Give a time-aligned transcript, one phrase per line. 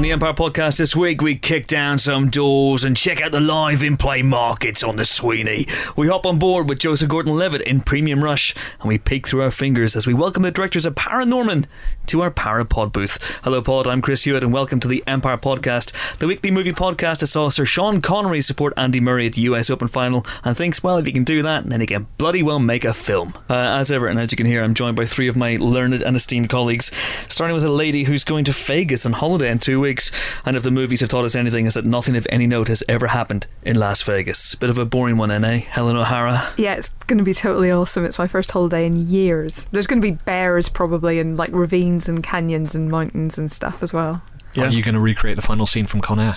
[0.00, 3.40] On the Empire podcast this week, we kick down some doors and check out the
[3.40, 5.66] live in play markets on the Sweeney.
[5.94, 9.42] We hop on board with Joseph Gordon Levitt in Premium Rush and we peek through
[9.42, 11.66] our fingers as we welcome the directors of Paranorman
[12.06, 13.40] to our Parapod booth.
[13.44, 13.86] Hello, Pod.
[13.86, 17.50] I'm Chris Hewitt and welcome to the Empire podcast, the weekly movie podcast that saw
[17.50, 21.06] Sir Sean Connery support Andy Murray at the US Open final and thinks, well, if
[21.06, 23.34] you can do that, then he can bloody well make a film.
[23.50, 26.02] Uh, as ever, and as you can hear, I'm joined by three of my learned
[26.02, 26.90] and esteemed colleagues,
[27.28, 29.89] starting with a lady who's going to Vegas on holiday in two weeks.
[30.44, 32.82] And if the movies have taught us anything, is that nothing of any note has
[32.88, 34.54] ever happened in Las Vegas.
[34.54, 35.58] Bit of a boring one, eh?
[35.58, 36.52] Helen O'Hara.
[36.56, 38.04] Yeah, it's going to be totally awesome.
[38.04, 39.64] It's my first holiday in years.
[39.72, 43.82] There's going to be bears probably and like ravines and canyons and mountains and stuff
[43.82, 44.22] as well.
[44.54, 44.64] Yeah.
[44.64, 46.36] Are you going to recreate the final scene from Con Air?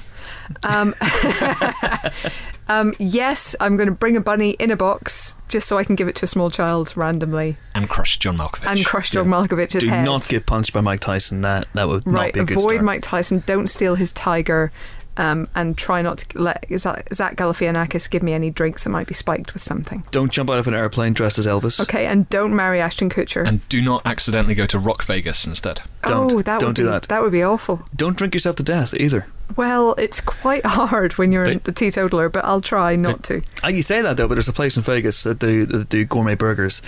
[0.63, 0.93] Um,
[2.67, 5.95] um, yes, I'm going to bring a bunny in a box just so I can
[5.95, 8.67] give it to a small child randomly And crush John Malkovich.
[8.67, 10.05] and crush John Malkovich's Do head.
[10.05, 11.41] not get punched by Mike Tyson.
[11.41, 12.85] That that would not right, be a good avoid start.
[12.85, 13.43] Mike Tyson.
[13.45, 14.71] Don't steal his tiger.
[15.15, 19.05] Um, and try not to let Zach, Zach Galifianakis give me any drinks that might
[19.05, 20.03] be spiked with something.
[20.09, 21.79] Don't jump out of an airplane dressed as Elvis.
[21.79, 23.47] Okay, and don't marry Ashton Kutcher.
[23.47, 25.81] And do not accidentally go to Rock Vegas instead.
[26.07, 26.33] Don't.
[26.33, 27.03] oh, that Don't would do be, that.
[27.09, 27.83] That would be awful.
[27.95, 29.27] Don't drink yourself to death either.
[29.55, 33.41] Well, it's quite hard when you're But- a teetotaler, but I'll try not to.
[33.63, 36.05] Uh, You say that though, but there's a place in Vegas that do that do
[36.05, 36.81] gourmet burgers,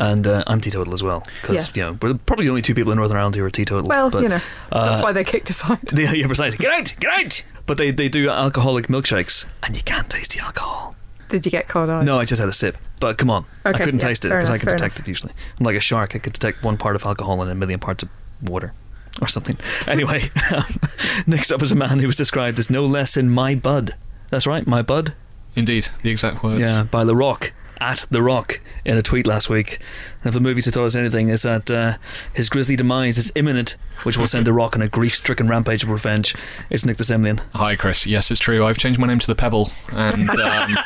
[0.00, 2.92] and uh, I'm teetotal as well because you know we're probably the only two people
[2.92, 3.88] in Northern Ireland who are teetotal.
[3.88, 5.78] Well, but, you know, that's uh, why they kicked us out.
[5.94, 6.58] Yeah, yeah, precisely.
[6.58, 7.44] Get out, get out.
[7.66, 10.94] But they, they do alcoholic milkshakes, and you can't taste the alcohol.
[11.28, 12.04] Did you get caught out?
[12.04, 12.78] No, I just had a sip.
[13.00, 15.00] But come on, I couldn't yeah, taste it because I can detect enough.
[15.00, 15.32] it usually.
[15.60, 16.16] I'm like a shark.
[16.16, 18.08] I can detect one part of alcohol in a million parts of
[18.42, 18.72] water.
[19.20, 19.56] Or something.
[19.88, 20.62] Anyway, um,
[21.26, 23.96] next up is a man who was described as no less than my bud.
[24.30, 25.14] That's right, my bud.
[25.56, 26.60] Indeed, the exact words.
[26.60, 29.78] Yeah, by The Rock at The Rock in a tweet last week.
[30.22, 31.96] And if the movie to tell us anything is that uh,
[32.34, 35.90] his grisly demise is imminent, which will send The Rock on a grief-stricken rampage of
[35.90, 36.34] revenge.
[36.70, 37.40] It's Nick de Semlyen.
[37.54, 38.06] Hi, Chris.
[38.06, 38.64] Yes, it's true.
[38.64, 40.76] I've changed my name to the Pebble and um,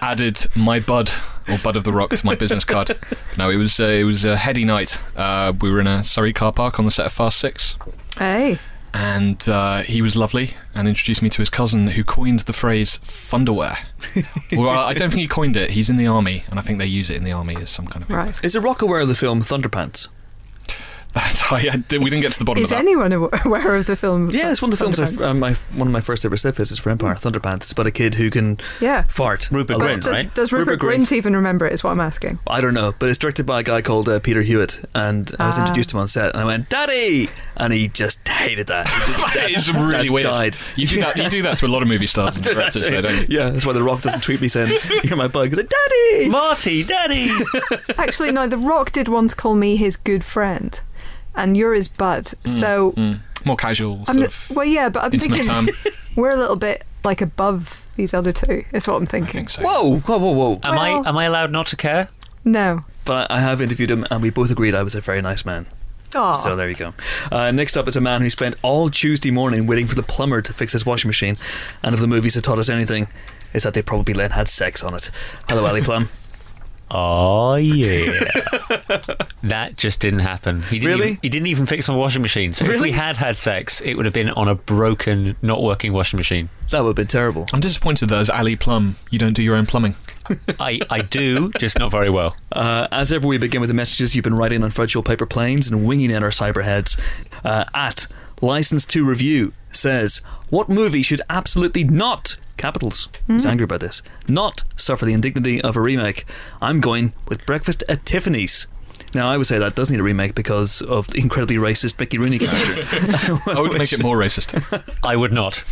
[0.00, 1.10] added my bud
[1.48, 2.96] or bud of the rock to my business card.
[3.36, 5.00] No, it was uh, it was a heady night.
[5.16, 7.76] Uh, we were in a Surrey car park on the set of Fast Six,
[8.18, 8.58] Hey,
[8.96, 12.98] and uh, he was lovely and introduced me to his cousin who coined the phrase
[13.04, 13.76] "funderwear."
[14.56, 15.70] well, I don't think he coined it.
[15.70, 17.86] He's in the army, and I think they use it in the army as some
[17.86, 18.10] kind of.
[18.10, 18.42] right.
[18.42, 20.08] Is The Rock aware of the film Thunderpants?
[21.50, 22.78] I, I we didn't get to the bottom Is of that.
[22.80, 24.28] anyone aware of the film?
[24.30, 25.22] Yeah, it's one of the films.
[25.22, 27.56] I, um, my, one of my first ever set visits for Empire, Thunderpants.
[27.56, 29.04] It's about a kid who can yeah.
[29.08, 29.48] fart.
[29.50, 29.78] Rupert.
[29.78, 30.34] Grint, Does, right?
[30.34, 31.00] does Rupert, Rupert Grint.
[31.06, 31.72] Grint even remember it?
[31.72, 32.38] Is what I'm asking.
[32.46, 35.46] I don't know, but it's directed by a guy called uh, Peter Hewitt, and I
[35.46, 35.62] was Ah.
[35.62, 38.86] introduced to him on set, and I went, "Daddy," and he just hated that.
[39.36, 40.24] That is really that weird.
[40.24, 40.56] Died.
[40.76, 41.16] You do that.
[41.16, 43.38] You do that to a lot of movie stars and directors, though, don't you?
[43.38, 46.28] Yeah, that's why The Rock doesn't tweet me saying, "You're my bug." He's like, "Daddy."
[46.28, 47.28] Marty, Daddy.
[47.96, 48.46] Actually, no.
[48.46, 50.80] The Rock did once call me his good friend,
[51.36, 52.28] and you're his bud.
[52.44, 53.20] so Mm.
[53.44, 55.92] More casual, I'm sort of well, yeah, but I'm intimate thinking term.
[56.16, 58.64] we're a little bit like above these other two.
[58.72, 59.32] Is what I'm I thinking.
[59.46, 59.62] think so.
[59.62, 60.52] Whoa, whoa, whoa, whoa!
[60.64, 62.08] Am Well- I am I allowed not to care?
[62.44, 62.80] No.
[63.04, 65.66] But I have interviewed him, and we both agreed I was a very nice man.
[66.14, 66.92] Oh, So there you go.
[67.30, 70.40] Uh, next up is a man who spent all Tuesday morning waiting for the plumber
[70.42, 71.36] to fix his washing machine,
[71.84, 73.06] and if the movies have taught us anything,
[73.54, 75.10] it's that they probably then had sex on it.
[75.48, 76.08] Hello, Ali Plum.
[76.90, 78.04] Oh yeah.
[79.42, 80.62] that just didn't happen.
[80.62, 81.06] He didn't Really?
[81.10, 82.52] Even, he didn't even fix my washing machine.
[82.52, 82.90] So if Really?
[82.90, 86.48] we had had sex, it would have been on a broken, not working washing machine.
[86.70, 87.46] That would have been terrible.
[87.52, 89.94] I'm disappointed that as Ali Plum, you don't do your own plumbing.
[90.60, 92.36] I I do, just not very well.
[92.52, 95.68] Uh, as ever, we begin with the messages you've been writing on fragile paper planes
[95.70, 96.98] and winging in our cyberheads.
[97.44, 98.06] Uh, at
[98.42, 100.18] License to Review says,
[100.50, 103.50] What movie should absolutely not, capitals, he's hmm?
[103.50, 106.26] angry about this, not suffer the indignity of a remake?
[106.60, 108.66] I'm going with Breakfast at Tiffany's.
[109.16, 112.18] Now, I would say that does need a remake because of the incredibly racist Mickey
[112.18, 112.98] Rooney character.
[113.50, 115.00] I would make it more racist.
[115.02, 115.64] I would not.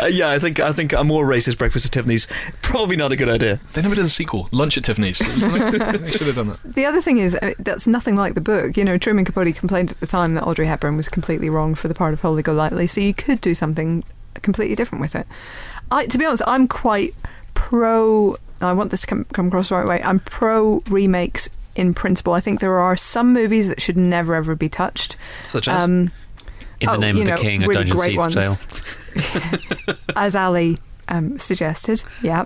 [0.00, 2.26] Uh, yeah, I think I think a more racist Breakfast at Tiffany's
[2.62, 3.60] probably not a good idea.
[3.74, 4.48] They never did a sequel.
[4.52, 5.20] Lunch at Tiffany's.
[5.20, 6.62] Like- they should have done that.
[6.64, 8.78] The other thing is, uh, that's nothing like the book.
[8.78, 11.88] You know, Truman Capote complained at the time that Audrey Hepburn was completely wrong for
[11.88, 14.02] the part of Holly Golightly, so you could do something
[14.40, 15.26] completely different with it.
[15.90, 17.14] I, to be honest, I'm quite
[17.52, 18.36] pro.
[18.62, 20.02] I want this to come, come across the right way.
[20.02, 22.32] I'm pro remakes in principle.
[22.34, 25.16] I think there are some movies that should never ever be touched.
[25.48, 25.82] Such as.
[25.84, 26.10] Um,
[26.80, 28.56] In the Oh, name of the know, king, a really dungeon great tale.
[30.16, 30.76] as Ali
[31.08, 32.02] um, suggested.
[32.22, 32.44] Yeah,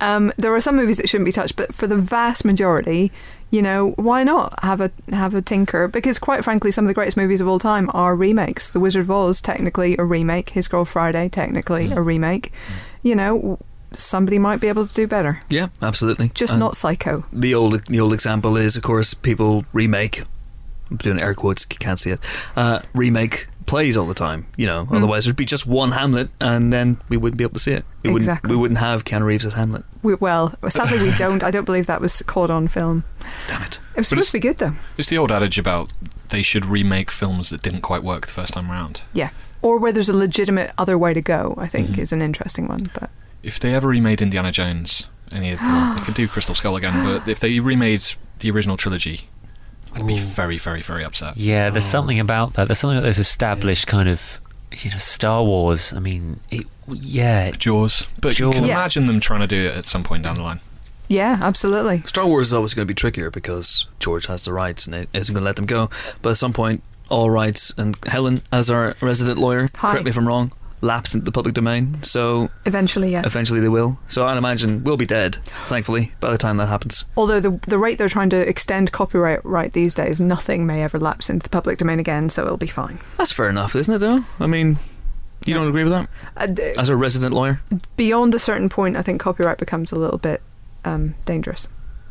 [0.00, 3.12] um, there are some movies that shouldn't be touched, but for the vast majority,
[3.50, 5.88] you know, why not have a have a tinker?
[5.88, 8.70] Because quite frankly, some of the greatest movies of all time are remakes.
[8.70, 10.50] The Wizard of Oz, technically a remake.
[10.50, 12.52] His Girl Friday, technically a remake.
[13.02, 13.58] You know,
[13.98, 15.42] somebody might be able to do better.
[15.48, 16.30] yeah, absolutely.
[16.34, 17.24] Just And- not Psycho.
[17.32, 20.22] the old the old example is, of course, people remake.
[20.90, 21.66] I'm doing air quotes.
[21.70, 22.20] You can't see it.
[22.54, 24.46] Uh, remake plays all the time.
[24.56, 27.58] You know, otherwise there'd be just one Hamlet, and then we wouldn't be able to
[27.60, 27.84] see it.
[28.04, 28.28] We wouldn't.
[28.28, 28.50] Exactly.
[28.52, 29.84] We wouldn't have Keanu Reeves as Hamlet.
[30.04, 31.42] We, well, sadly we don't.
[31.42, 33.02] I don't believe that was caught on film.
[33.48, 33.80] Damn it.
[33.94, 34.74] It was supposed to be good though.
[34.96, 35.92] It's the old adage about
[36.28, 39.02] they should remake films that didn't quite work the first time round.
[39.12, 39.30] Yeah.
[39.62, 41.98] Or where there's a legitimate other way to go, I think, Mhm.
[41.98, 42.90] is an interesting one.
[42.94, 43.10] But
[43.46, 47.04] If they ever remade Indiana Jones, any of them, they could do Crystal Skull again.
[47.04, 48.04] But if they remade
[48.40, 49.28] the original trilogy,
[49.94, 51.36] I'd be very, very, very upset.
[51.36, 51.96] Yeah, there's Oh.
[51.98, 52.66] something about that.
[52.68, 54.40] There's something about those established kind of,
[54.72, 55.92] you know, Star Wars.
[55.94, 58.68] I mean, it, yeah, Jaws, but you can Jaws.
[58.68, 58.74] Yeah.
[58.80, 60.60] imagine them trying to do it at some point down the line.
[61.08, 62.02] yeah, absolutely.
[62.04, 65.08] Star Wars is always going to be trickier because George has the rights and it
[65.14, 65.88] isn't going to let them go.
[66.20, 69.92] But at some point, all rights and Helen, as our resident lawyer, Hi.
[69.92, 70.50] correct me if I'm wrong,
[70.86, 72.02] lapse into the public domain.
[72.02, 73.26] So Eventually, yes.
[73.26, 73.98] eventually they will.
[74.08, 75.36] So I'd imagine we'll be dead,
[75.68, 77.04] thankfully, by the time that happens.
[77.16, 80.98] Although the the rate they're trying to extend copyright right these days, nothing may ever
[80.98, 82.98] lapse into the public domain again, so it'll be fine.
[83.18, 83.98] That's fair enough, isn't it?
[83.98, 84.76] Though I mean,
[85.44, 87.60] you don't agree with that Uh, d- as a resident lawyer?
[87.96, 90.40] beyond a certain point, I think copyright becomes a little bit
[90.84, 91.68] um, dangerous.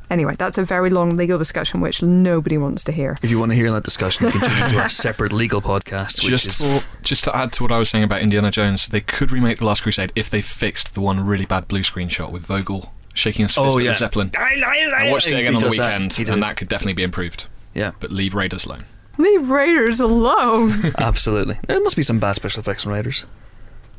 [0.10, 3.18] Anyway, that's a very long legal discussion which nobody wants to hear.
[3.24, 6.24] If you want to hear that discussion, you can tune into our separate legal podcast,
[6.24, 8.88] which Just is for, just to add to what I was saying about Indiana Jones,
[8.90, 12.08] they could remake The Last Crusade if they fixed the one really bad blue screen
[12.10, 13.92] shot with Vogel shaking his fist Oh, at yeah.
[13.92, 14.32] the Zeppelin.
[14.38, 14.62] I
[14.96, 16.34] I watched it again on the weekend, He did.
[16.34, 17.48] and that could definitely be improved.
[17.74, 18.86] yeah, But leave Raiders alone.
[19.18, 20.72] Leave Raiders alone.
[21.00, 21.58] absolutely.
[21.68, 23.26] There must be some bad special effects in Raiders.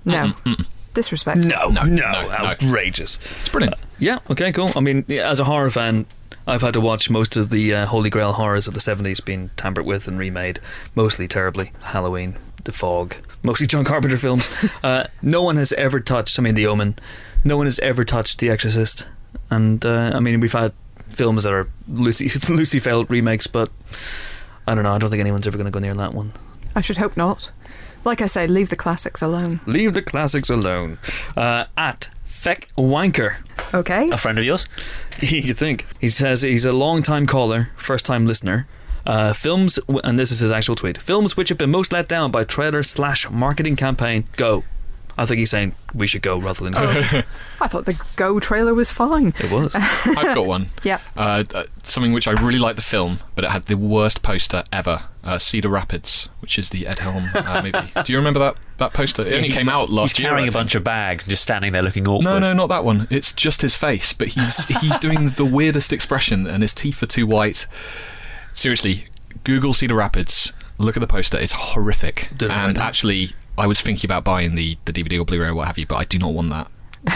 [0.05, 0.35] no.
[0.96, 1.38] Disrespect.
[1.38, 2.28] No, No, no, no, no.
[2.31, 3.19] outrageous.
[3.19, 3.76] It's brilliant.
[3.98, 4.70] Yeah, okay, cool.
[4.75, 6.06] I mean, yeah, as a horror fan,
[6.46, 9.50] I've had to watch most of the uh, Holy Grail horrors of the 70s being
[9.56, 10.58] tampered with and remade,
[10.94, 11.72] mostly terribly.
[11.82, 14.48] Halloween, The Fog, mostly John Carpenter films.
[14.82, 16.96] uh, no one has ever touched, I mean, The Omen,
[17.44, 19.06] no one has ever touched The Exorcist.
[19.50, 20.72] And, uh, I mean, we've had
[21.08, 23.70] films that are Lucy, Lucy failed remakes, but
[24.66, 26.32] I don't know, I don't think anyone's ever going to go near that one.
[26.75, 27.50] I should hope not.
[28.06, 29.58] Like I say, leave the classics alone.
[29.67, 30.99] Leave the classics alone.
[31.37, 33.35] Uh, at Feck Wanker.
[33.75, 34.08] Okay.
[34.11, 34.69] a friend of yours.
[35.20, 38.69] you think he says he's a long time caller first time listener
[39.06, 42.06] uh, films w- and this is his actual tweet films which have been most let
[42.08, 44.62] down by trailer slash marketing campaign go
[45.18, 46.80] I think he's saying we should go rather than go
[47.60, 49.28] I thought the Go trailer was fine.
[49.38, 50.66] it was I've got one.
[50.84, 51.00] Yeah.
[51.16, 54.62] Uh, uh, something which I really liked the film, but it had the worst poster
[54.72, 55.04] ever.
[55.24, 57.90] Uh, Cedar Rapids, which is the Ed Helm uh, movie.
[58.04, 59.22] Do you remember that, that poster?
[59.22, 60.28] It only He's- came out last He's year.
[60.28, 60.60] carrying I a think.
[60.60, 62.24] bunch of bags and just standing there looking awkward.
[62.24, 63.08] No, no, not that one.
[63.10, 67.06] It's just his face, but he's he's doing the weirdest expression, and his teeth are
[67.06, 67.66] too white.
[68.52, 69.06] Seriously,
[69.44, 70.52] Google Cedar Rapids.
[70.78, 72.28] Look at the poster; it's horrific.
[72.36, 75.49] Did it right and actually, I was thinking about buying the, the DVD or Blu-ray
[75.49, 76.70] or what have you, but I do not want that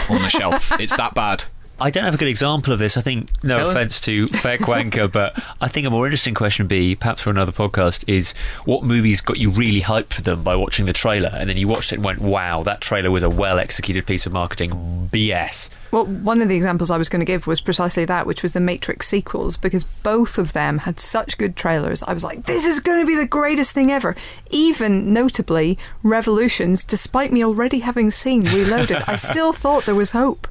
[0.09, 0.71] on the shelf.
[0.79, 1.45] It's that bad.
[1.81, 2.95] I don't have a good example of this.
[2.95, 3.75] I think, no Helen?
[3.75, 7.31] offense to Fair Quanker, but I think a more interesting question would be, perhaps for
[7.31, 8.33] another podcast, is
[8.65, 11.67] what movies got you really hyped for them by watching the trailer, and then you
[11.67, 15.09] watched it and went, wow, that trailer was a well executed piece of marketing.
[15.11, 15.69] BS.
[15.91, 18.53] Well, one of the examples I was going to give was precisely that, which was
[18.53, 22.01] the Matrix sequels, because both of them had such good trailers.
[22.03, 24.15] I was like, this is going to be the greatest thing ever.
[24.51, 30.47] Even notably, Revolutions, despite me already having seen Reloaded, I still thought there was hope.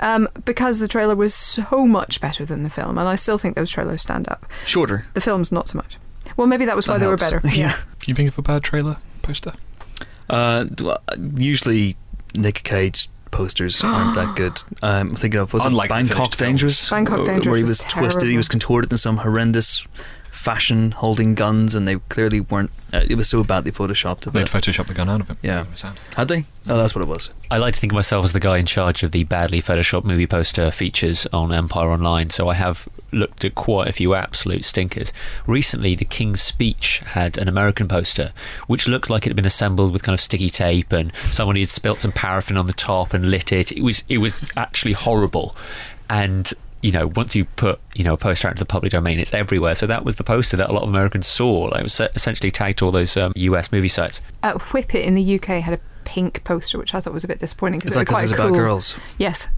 [0.00, 3.54] Um, because the trailer was so much better than the film, and I still think
[3.54, 4.46] those trailers stand up.
[4.64, 5.98] shorter The films, not so much.
[6.36, 7.42] Well, maybe that was why That they were better.
[7.54, 7.72] Yeah.
[7.72, 9.52] Can you think of a bad trailer poster?
[10.30, 10.64] uh,
[11.36, 11.96] usually
[12.34, 16.16] Nick Cage posters aren't that good um, I'm thinking of was Unlike it the Bangkok
[16.16, 16.50] finished films.
[16.50, 19.86] Dangerous Bangkok Dangerous where he was was twisted he was contorted in some horrendous
[20.30, 24.48] fashion holding guns and they clearly weren't uh, it was so badly photoshopped They'd that
[24.48, 25.36] Photoshop the gun out of him.
[25.42, 25.62] Yeah.
[25.62, 25.98] It was sad.
[26.16, 28.40] had they oh that's what it was I like to think of myself as the
[28.40, 32.54] guy in charge of the badly photoshopped movie poster features on Empire Online, so I
[32.54, 35.12] have looked at quite a few absolute stinkers.
[35.46, 38.32] Recently, The King's Speech had an American poster
[38.68, 41.68] which looked like it had been assembled with kind of sticky tape, and somebody had
[41.68, 43.72] spilt some paraffin on the top and lit it.
[43.72, 45.54] It was it was actually horrible,
[46.08, 46.52] and.
[46.82, 49.34] You know, once you put you know a poster out into the public domain, it's
[49.34, 49.74] everywhere.
[49.74, 51.64] So that was the poster that a lot of Americans saw.
[51.64, 53.72] Like, it was essentially tagged to all those um, U.S.
[53.72, 54.20] movie sites.
[54.42, 57.28] Uh, Whip It in the UK had a pink poster, which I thought was a
[57.28, 58.58] bit disappointing it's because like it was quite it's a about cool.
[58.58, 59.48] girls Yes,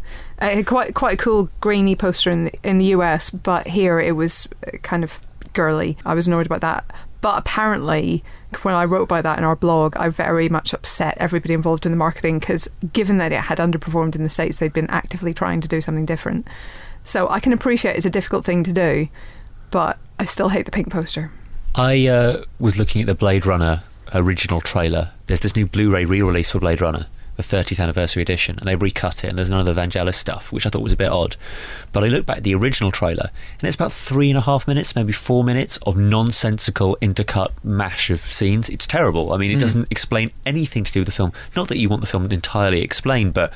[0.41, 4.12] uh, quite quite a cool grainy poster in the, in the US, but here it
[4.12, 5.21] was uh, kind of
[5.52, 5.97] girly.
[6.05, 6.85] I was annoyed about that.
[7.21, 8.25] But apparently,
[8.62, 11.93] when I wrote about that in our blog, I very much upset everybody involved in
[11.93, 15.61] the marketing because, given that it had underperformed in the states, they'd been actively trying
[15.61, 16.49] to do something different.
[17.04, 19.09] So I can appreciate it's a difficult thing to do,
[19.71, 21.30] but I still hate the pink poster.
[21.75, 23.82] I uh, was looking at the Blade Runner
[24.14, 25.11] original trailer.
[25.26, 27.06] There's this new Blu-ray re-release for Blade Runner,
[27.37, 30.52] the 30th anniversary edition, and they recut it, and there's none of the Vangelis stuff,
[30.52, 31.37] which I thought was a bit odd.
[31.92, 34.68] But I looked back at the original trailer, and it's about three and a half
[34.68, 38.68] minutes, maybe four minutes of nonsensical intercut mash of scenes.
[38.68, 39.32] It's terrible.
[39.32, 41.32] I mean, it doesn't explain anything to do with the film.
[41.56, 43.52] Not that you want the film entirely explained, but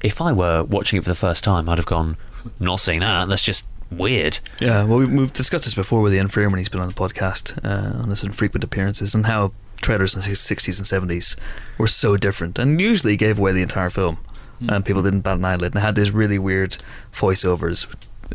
[0.00, 2.16] if I were watching it for the first time, I'd have gone,
[2.60, 3.28] not saying that.
[3.28, 4.38] That's just weird.
[4.60, 6.94] Yeah, well, we've, we've discussed this before with Ian Freer when he's been on the
[6.94, 11.36] podcast uh, on his infrequent appearances and how trailers in the 60s and 70s
[11.78, 14.18] were so different and usually gave away the entire film.
[14.68, 16.78] And people didn't bat an eyelid and had these really weird
[17.12, 17.86] voiceovers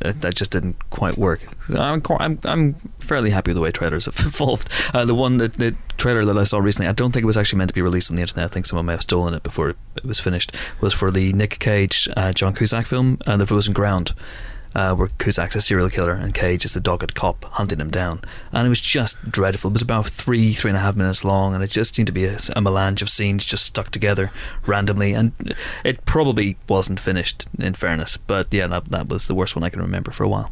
[0.02, 1.46] that just didn't quite work.
[1.70, 4.70] I'm, I'm, I'm fairly happy with the way trailers have evolved.
[4.94, 7.38] Uh, the one that the trailer that I saw recently, I don't think it was
[7.38, 8.46] actually meant to be released on the internet.
[8.46, 10.56] I think someone may have stolen it before it was finished.
[10.82, 14.14] Was for the Nick Cage, uh, John Cusack film, uh, The Frozen Ground
[14.76, 18.22] uh, where Cusack's a serial killer and Cage is the dogged cop hunting him down.
[18.52, 19.70] And it was just dreadful.
[19.72, 22.14] It was about three, three and a half minutes long, and it just seemed to
[22.14, 24.32] be a, a melange of scenes just stuck together
[24.66, 25.14] randomly.
[25.14, 28.18] And it probably wasn't finished, in fairness.
[28.18, 30.52] But yeah, that, that was the worst one I can remember for a while.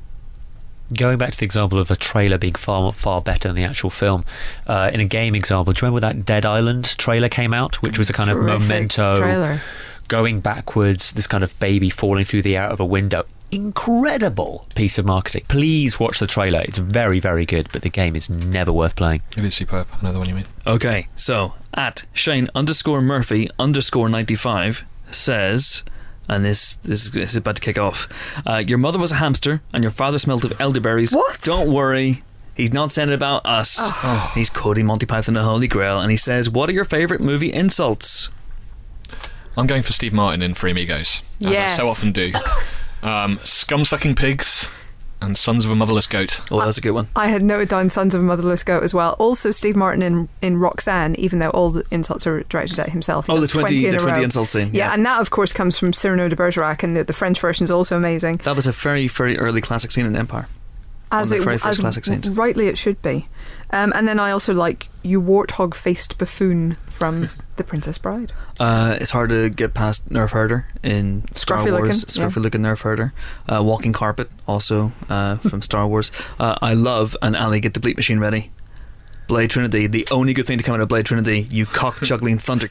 [0.94, 3.90] Going back to the example of a trailer being far far better than the actual
[3.90, 4.26] film,
[4.68, 7.98] uh, in a game example, do you remember that Dead Island trailer came out, which
[7.98, 9.62] was a kind of memento trailer.
[10.10, 13.26] going backwards, this kind of baby falling through the air out of a window.
[13.52, 15.44] Incredible piece of marketing.
[15.48, 16.62] Please watch the trailer.
[16.62, 19.22] It's very, very good, but the game is never worth playing.
[19.38, 19.88] It is superb.
[19.94, 20.46] I know the one you mean.
[20.66, 25.84] Okay, so at Shane underscore Murphy underscore 95 says.
[26.30, 28.08] And this, this, is- this is about to kick off.
[28.48, 31.14] Uh, your mother was a hamster, and your father smelled of elderberries.
[31.14, 31.42] What?
[31.42, 32.24] Don't worry.
[32.56, 33.92] He's not saying it about us.
[34.34, 37.22] He's quoting Monty Python and the Holy Grail, and he says, What are your favourite
[37.22, 38.30] movie insults?
[39.58, 41.74] I'm going for Steve Martin in Three Amigos, as Yes.
[41.80, 42.32] I so often do.
[43.04, 44.70] Um, scum sucking pigs
[45.22, 46.42] and sons of a motherless goat.
[46.52, 47.08] Oh, that's a good one.
[47.16, 49.16] I had noted down Sons of a Motherless Goat as well.
[49.20, 53.28] Also, Steve Martin in, in Roxanne, even though all the insults are directed at himself.
[53.28, 54.24] He Oh, the does 20, the 20 row.
[54.24, 54.72] insult scene.
[54.74, 57.64] Yeah, and that, of course, comes from Cyrano de Bergerac, and the, the French version
[57.66, 58.38] is also amazing.
[58.38, 60.48] That was a very, very early classic scene in Empire.
[61.12, 62.30] As One the it very first as classic scenes.
[62.32, 63.28] rightly it should be.
[63.70, 67.30] Um, and then I also like You Warthog Faced Buffoon from
[67.62, 68.32] The Princess Bride.
[68.60, 72.18] Uh, it's hard to get past Nerf Herder in Star Scruffy looking, Wars.
[72.18, 72.26] yeah.
[72.26, 73.14] Scruffy looking Nerf Herder.
[73.48, 76.12] Uh, Walking Carpet, also uh, from Star Wars.
[76.40, 78.50] Uh, I love, and Ali, get the bleep machine ready.
[79.28, 82.40] Blade Trinity, the only good thing to come out of Blade Trinity, you cock juggling
[82.40, 82.68] thunder.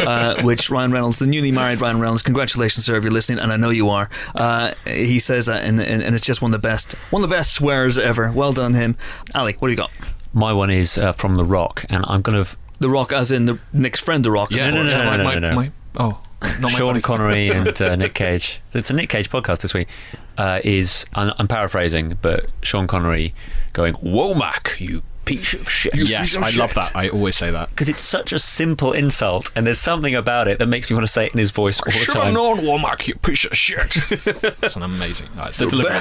[0.00, 3.50] uh, which Ryan Reynolds, the newly married Ryan Reynolds, congratulations, sir, if you're listening, and
[3.50, 4.10] I know you are.
[4.34, 7.28] Uh, he says that, and, and, and it's just one of the best, one of
[7.30, 8.30] the best swears ever.
[8.30, 8.94] Well done, him.
[9.34, 9.90] Ali, what do you got?
[10.34, 12.56] My one is uh, from The Rock, and I'm going to.
[12.80, 14.50] The Rock, as in the Nick's friend, The Rock.
[14.50, 15.54] Yeah, no, no, yeah, no, my, no, my, no, no.
[15.56, 16.20] my- oh,
[16.60, 17.00] not Sean buddy.
[17.02, 18.60] Connery and uh, Nick Cage.
[18.72, 19.88] It's a Nick Cage podcast this week.
[20.36, 23.34] Uh, is I'm, I'm paraphrasing, but Sean Connery
[23.72, 26.92] going, "Womack, you piece of shit." Yes, I love that.
[26.94, 27.70] I always say that.
[27.70, 31.04] because it's such a simple insult, and there's something about it that makes me want
[31.04, 32.34] to say it in his voice all the Should have time.
[32.34, 33.90] known, Womack, you piece of shit.
[34.60, 35.26] That's an amazing.
[35.36, 36.00] Oh, it's the delivery.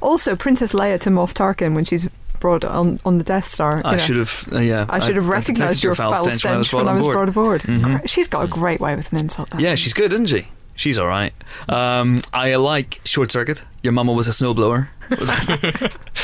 [0.00, 2.08] Also, Princess Leia to Moff Tarkin when she's
[2.40, 3.80] brought on, on the Death Star.
[3.84, 3.98] I know.
[3.98, 4.86] should have, uh, yeah.
[4.88, 7.14] I should have I recognised your foul stench, when I was on board.
[7.14, 7.62] brought aboard.
[7.62, 8.08] Mhm.
[8.08, 9.50] She's got a great way with an insult.
[9.50, 9.80] that Yeah, lady.
[9.80, 10.48] she's good, isn't she?
[10.78, 11.32] She's all right.
[11.70, 13.62] Um, I like Short Circuit.
[13.82, 14.88] Your mama was a snowblower.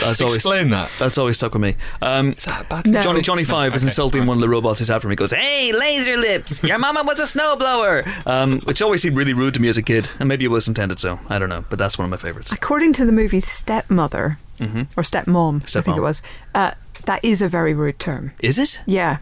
[0.01, 0.91] that's always Explain that.
[0.99, 1.77] that's always stuck with me.
[2.03, 3.01] Um, Is that bad No.
[3.01, 3.89] Johnny Johnny Five is okay.
[3.89, 5.11] insulting one of the robots he's after him.
[5.11, 6.63] He goes, "Hey, laser lips!
[6.65, 9.83] Your mama was a snowblower," um, which always seemed really rude to me as a
[9.83, 11.19] kid, and maybe it was intended so.
[11.29, 12.53] I don't know, but that's one of my favorites.
[12.53, 16.23] According to the movie Stepmother, hmm or Stepmom, I think it was,
[16.55, 16.73] uh,
[17.07, 18.33] that is a very rude term.
[18.41, 18.83] Is it?
[18.87, 19.19] Yeah.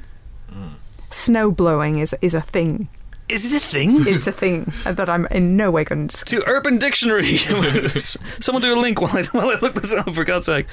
[1.10, 2.88] Snow blowing is is a thing.
[3.28, 4.06] Is it a thing?
[4.06, 7.22] It's a thing that I'm in no way going to to Urban Dictionary.
[8.40, 10.66] Someone do a link while I, while I look this up, for God's sake.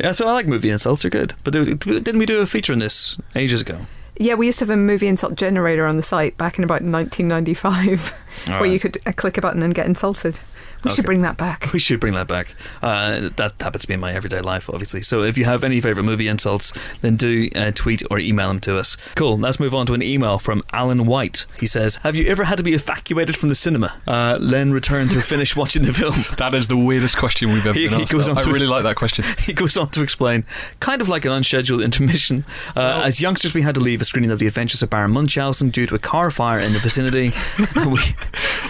[0.00, 1.34] Yeah, so I like movie insults, they're good.
[1.44, 3.80] But didn't we do a feature on this ages ago?
[4.20, 6.82] Yeah, we used to have a movie insult generator on the site back in about
[6.82, 8.10] 1995,
[8.46, 8.72] where Alright.
[8.72, 10.40] you could uh, click a button and get insulted.
[10.84, 11.72] We should bring that back.
[11.72, 12.54] We should bring that back.
[12.82, 15.02] Uh, that happens to be in my everyday life, obviously.
[15.02, 18.60] So if you have any favourite movie insults, then do uh, tweet or email them
[18.60, 18.96] to us.
[19.14, 19.38] Cool.
[19.38, 21.46] Let's move on to an email from Alan White.
[21.58, 24.00] He says, Have you ever had to be evacuated from the cinema?
[24.06, 26.24] Uh, then return to finish watching the film.
[26.38, 28.12] That is the weirdest question we've ever He- been he asked.
[28.12, 29.24] goes on I really like that question.
[29.48, 30.44] He goes on to explain,
[30.80, 32.44] kind of like an unscheduled intermission.
[32.76, 35.70] Uh, As youngsters, we had to leave a screening of The Adventures of Baron Munchausen
[35.70, 37.32] due to a car fire in the vicinity.
[37.86, 38.00] we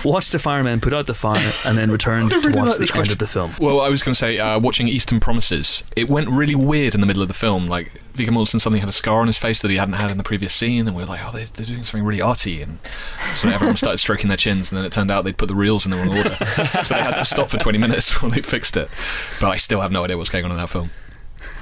[0.04, 2.86] watched the firemen put out the fire and then returned to really watch like the
[2.86, 3.54] this end of the film.
[3.58, 7.00] Well, I was going to say, uh, watching Eastern Promises, it went really weird in
[7.00, 7.66] the middle of the film.
[7.66, 10.16] Like, Viggo Mortensen suddenly had a scar on his face that he hadn't had in
[10.16, 12.62] the previous scene, and we were like, oh, they're, they're doing something really arty.
[12.62, 12.78] And
[13.34, 15.84] so everyone started stroking their chins, and then it turned out they'd put the reels
[15.84, 16.30] in the wrong order.
[16.84, 18.88] so they had to stop for 20 minutes while they fixed it.
[19.40, 20.90] But I still have no idea what's going on in that film.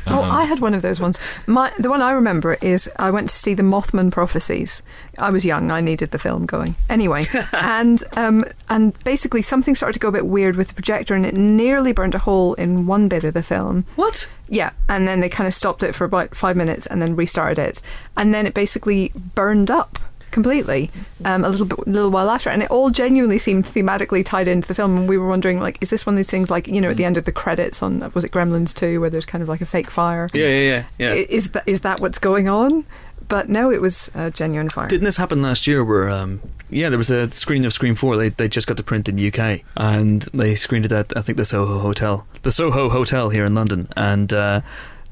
[0.08, 1.18] Oh, I had one of those ones.
[1.46, 4.82] My the one I remember is I went to see the Mothman Prophecies.
[5.18, 5.70] I was young.
[5.70, 10.12] I needed the film going anyway, and um, and basically something started to go a
[10.12, 13.34] bit weird with the projector, and it nearly burnt a hole in one bit of
[13.34, 13.84] the film.
[13.96, 14.28] What?
[14.48, 17.58] Yeah, and then they kind of stopped it for about five minutes and then restarted
[17.58, 17.82] it,
[18.16, 19.98] and then it basically burned up
[20.36, 20.90] completely
[21.24, 24.68] um, a little bit, little while after, and it all genuinely seemed thematically tied into
[24.68, 24.94] the film.
[24.94, 26.98] And we were wondering, like, is this one of these things, like you know, at
[26.98, 29.62] the end of the credits on was it Gremlins two, where there's kind of like
[29.62, 30.28] a fake fire?
[30.34, 31.14] Yeah, yeah, yeah.
[31.14, 31.24] yeah.
[31.30, 32.84] Is that is that what's going on?
[33.28, 34.88] But no, it was a genuine fire.
[34.88, 36.40] Didn't this happen last year where, um,
[36.70, 38.16] yeah, there was a screening of Scream 4.
[38.16, 41.36] They, they just got the print in UK and they screened it at, I think,
[41.36, 42.24] the Soho Hotel.
[42.42, 43.88] The Soho Hotel here in London.
[43.96, 44.60] And uh,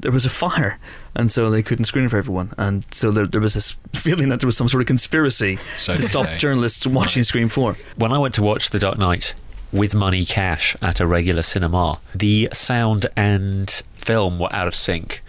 [0.04, 0.78] there was a fire.
[1.16, 2.52] And so they couldn't screen for everyone.
[2.58, 5.96] And so there, there was this feeling that there was some sort of conspiracy So
[5.96, 6.36] to stop say.
[6.36, 7.74] journalists watching Scream 4.
[7.96, 9.34] When I went to watch The Dark Knight
[9.72, 15.22] with money cash at a regular cinema, the sound and film were out of sync.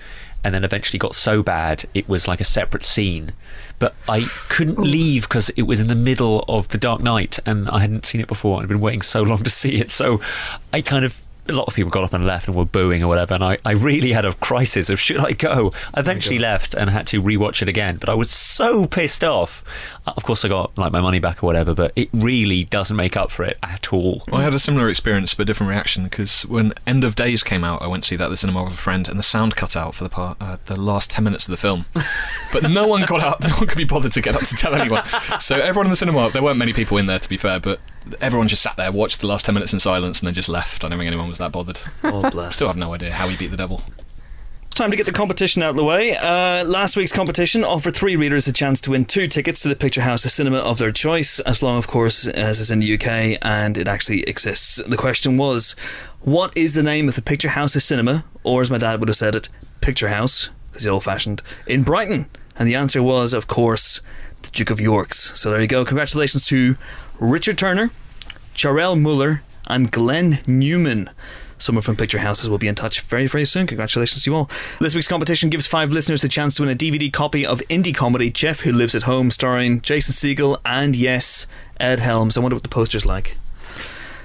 [0.44, 3.32] And then eventually got so bad it was like a separate scene.
[3.80, 7.70] But I couldn't leave because it was in the middle of The Dark Knight and
[7.70, 8.62] I hadn't seen it before.
[8.62, 9.90] I'd been waiting so long to see it.
[9.92, 10.20] So
[10.74, 11.22] I kind of.
[11.48, 13.58] A lot of people got up and left and were booing or whatever, and I,
[13.64, 15.74] I really had a crisis of should I go?
[15.94, 19.64] I eventually left and had to rewatch it again, but I was so pissed off.
[20.08, 23.16] Of course, I got like my money back or whatever, but it really doesn't make
[23.16, 24.24] up for it at all.
[24.28, 27.64] Well, I had a similar experience, but different reaction because when End of Days came
[27.64, 29.56] out, I went to see that at the cinema with a friend, and the sound
[29.56, 31.86] cut out for the part, uh, the last ten minutes of the film.
[32.54, 34.74] but no one got up, no one could be bothered to get up to tell
[34.74, 35.04] anyone.
[35.40, 37.80] So everyone in the cinema, there weren't many people in there to be fair, but
[38.22, 40.84] everyone just sat there, watched the last ten minutes in silence, and then just left.
[40.84, 41.80] I don't think anyone was that bothered.
[42.04, 42.56] Oh, bless.
[42.58, 43.82] Still have no idea how he beat the devil.
[44.76, 46.18] Time to get the competition out of the way.
[46.18, 49.76] Uh, last week's competition offered three readers a chance to win two tickets to the
[49.76, 53.40] Picture House cinema of their choice, as long, of course, as it's in the UK
[53.42, 54.82] and it actually exists.
[54.86, 55.78] The question was,
[56.20, 59.16] what is the name of the Picture House cinema, or as my dad would have
[59.16, 59.48] said it,
[59.80, 62.30] Picture House, because he's old-fashioned, in Brighton?
[62.58, 64.02] And the answer was, of course,
[64.42, 65.40] the Duke of York's.
[65.40, 65.86] So there you go.
[65.86, 66.76] Congratulations to
[67.20, 67.92] Richard Turner,
[68.54, 71.10] Jarell Muller, and Glenn Newman.
[71.58, 73.66] Someone from Picture Houses will be in touch very, very soon.
[73.66, 74.50] Congratulations to you all.
[74.80, 77.96] This week's competition gives five listeners a chance to win a DVD copy of indie
[77.96, 81.48] comedy Jeff Who Lives at Home, starring Jason Segel and, yes,
[81.80, 82.36] Ed Helms.
[82.36, 83.38] I wonder what the poster's like.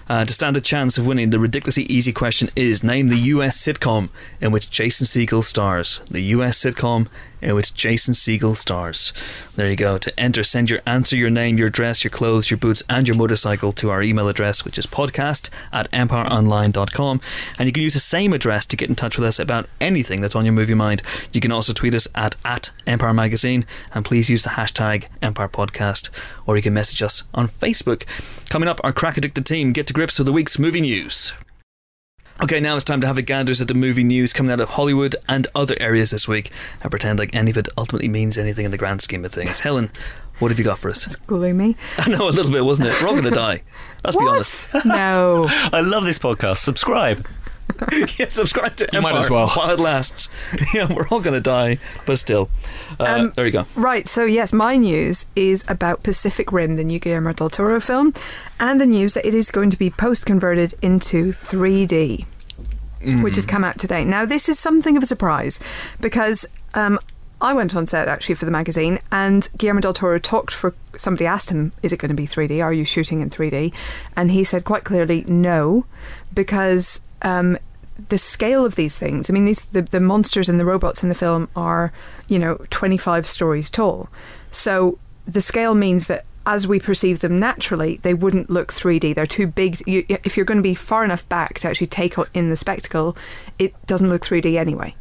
[0.09, 3.57] Uh, to stand a chance of winning, the ridiculously easy question is name the US
[3.57, 6.01] sitcom in which Jason Segel stars.
[6.11, 7.07] The US sitcom
[7.43, 9.13] Uh, in which Jason Segel stars.
[9.57, 9.99] There you go.
[9.99, 13.17] To enter, send your answer, your name, your dress, your clothes, your boots, and your
[13.17, 17.21] motorcycle to our email address, which is podcast at empireonline.com.
[17.59, 20.21] And you can use the same address to get in touch with us about anything
[20.21, 21.03] that's on your movie mind.
[21.33, 25.49] You can also tweet us at, at Empire Magazine, and please use the hashtag Empire
[25.49, 26.11] Podcast,
[26.47, 28.05] or you can message us on Facebook.
[28.49, 31.33] Coming up, our crack addicted team get to grips with the week's movie news.
[32.43, 34.71] Okay, now it's time to have a ganders at the movie news coming out of
[34.71, 36.51] Hollywood and other areas this week
[36.83, 39.61] and pretend like any of it ultimately means anything in the grand scheme of things.
[39.61, 39.91] Helen,
[40.39, 41.05] what have you got for us?
[41.07, 41.77] It's gloomy.
[41.99, 43.01] I know a little bit, wasn't it?
[43.01, 43.63] We're all going to die.
[44.05, 44.75] Let's be honest.
[44.87, 45.47] no.
[45.51, 46.57] I love this podcast.
[46.57, 47.27] Subscribe.
[48.19, 49.49] yeah, subscribe to You might as well.
[49.51, 50.29] while it lasts.
[50.75, 52.49] Yeah, we're all going to die, but still.
[52.99, 53.67] Uh, Um, there you go.
[53.75, 58.15] Right, so yes, my news is about Pacific Rim, the new Guillermo del Toro film,
[58.59, 62.27] and the news that it is going to be post converted into 3D,
[63.23, 64.05] which has come out today.
[64.05, 65.59] Now, this is something of a surprise
[66.01, 66.99] because um,
[67.41, 71.27] I went on set actually for the magazine, and Guillermo del Toro talked for somebody
[71.27, 72.63] asked him, Is it going to be 3D?
[72.63, 73.73] Are you shooting in 3D?
[74.15, 75.87] And he said quite clearly, No,
[76.35, 77.01] because.
[77.23, 77.59] Um,
[78.09, 81.09] the scale of these things, I mean, these the, the monsters and the robots in
[81.09, 81.93] the film are,
[82.29, 84.09] you know, 25 stories tall.
[84.51, 89.15] So the scale means that as we perceive them naturally, they wouldn't look 3D.
[89.15, 89.87] They're too big.
[89.87, 93.17] You, if you're going to be far enough back to actually take in the spectacle,
[93.59, 94.95] it doesn't look 3D anyway.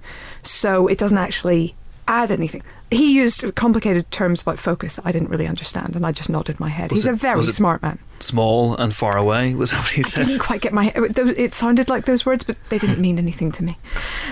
[0.44, 1.76] So it doesn't actually
[2.10, 2.64] add anything.
[2.92, 6.60] He used complicated terms about focus that I didn't really understand, and I just nodded
[6.60, 6.92] my head.
[6.92, 8.00] Was He's a very it- smart man.
[8.20, 10.26] Small and far away was that what he I said.
[10.26, 13.64] didn't quite get my It sounded like those words, but they didn't mean anything to
[13.64, 13.78] me.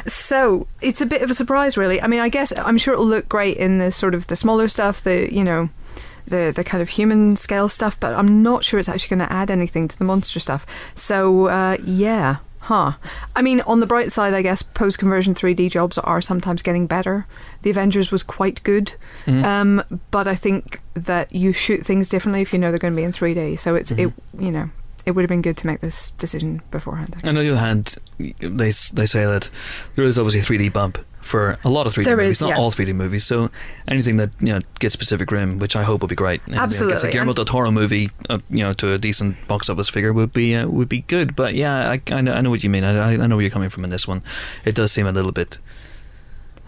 [0.06, 2.02] So it's a bit of a surprise, really.
[2.02, 4.68] I mean, I guess I'm sure it'll look great in the sort of the smaller
[4.68, 5.70] stuff, the you know,
[6.28, 7.98] the the kind of human scale stuff.
[8.00, 10.66] But I'm not sure it's actually going to add anything to the monster stuff.
[10.96, 12.38] So uh, yeah.
[12.68, 12.94] Huh.
[13.34, 16.86] I mean, on the bright side, I guess post conversion 3D jobs are sometimes getting
[16.86, 17.26] better.
[17.62, 18.94] The Avengers was quite good,
[19.26, 22.98] um, but I think that you shoot things differently if you know they're going to
[22.98, 23.58] be in 3D.
[23.58, 24.70] So it's it, you know,
[25.06, 27.16] it would have been good to make this decision beforehand.
[27.24, 29.50] And on the other hand, they they say that
[29.96, 32.50] there is obviously a 3D bump for a lot of 3D There movies, is, not
[32.52, 32.58] yeah.
[32.58, 33.26] all 3D movies.
[33.26, 33.50] So
[33.88, 36.56] anything that you know gets Pacific Rim, which I hope will be great, and, you
[36.56, 39.70] know, gets a Absolutely, Guillermo del Toro movie, uh, you know, to a decent box
[39.70, 41.36] office figure would be uh, would be good.
[41.36, 42.84] But yeah, I, I know I know what you mean.
[42.84, 44.24] I, I know where you're coming from in this one.
[44.66, 45.58] It does seem a little bit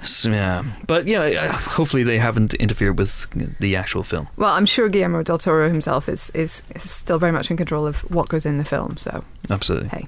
[0.02, 3.28] So, yeah, but yeah, hopefully they haven't interfered with
[3.60, 4.28] the actual film.
[4.38, 7.86] Well, I'm sure Guillermo del Toro himself is, is, is still very much in control
[7.86, 8.96] of what goes in the film.
[8.98, 9.90] So Absolutely.
[9.90, 10.08] hey,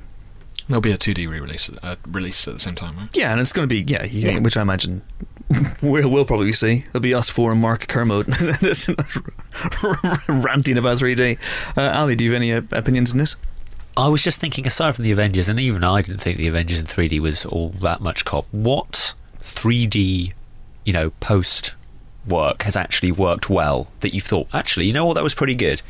[0.71, 3.09] There'll be a 2D re-release uh, release at the same time, right?
[3.15, 4.39] Yeah, and it's going to be yeah, you- Yeah.
[4.39, 5.01] which I imagine
[5.81, 6.85] we'll, we'll probably see.
[6.87, 8.27] It'll be us four and Mark Kermode
[10.27, 11.37] ranting about 3D.
[11.77, 13.35] Uh, Ali, do you have any uh, opinions on this?
[13.97, 16.79] I was just thinking, aside from the Avengers, and even I didn't think the Avengers
[16.79, 18.45] in 3D was all that much cop.
[18.51, 20.31] What 3D,
[20.85, 21.75] you know, post
[22.27, 25.55] work has actually worked well that you thought, actually, you know what, that was pretty
[25.55, 25.81] good,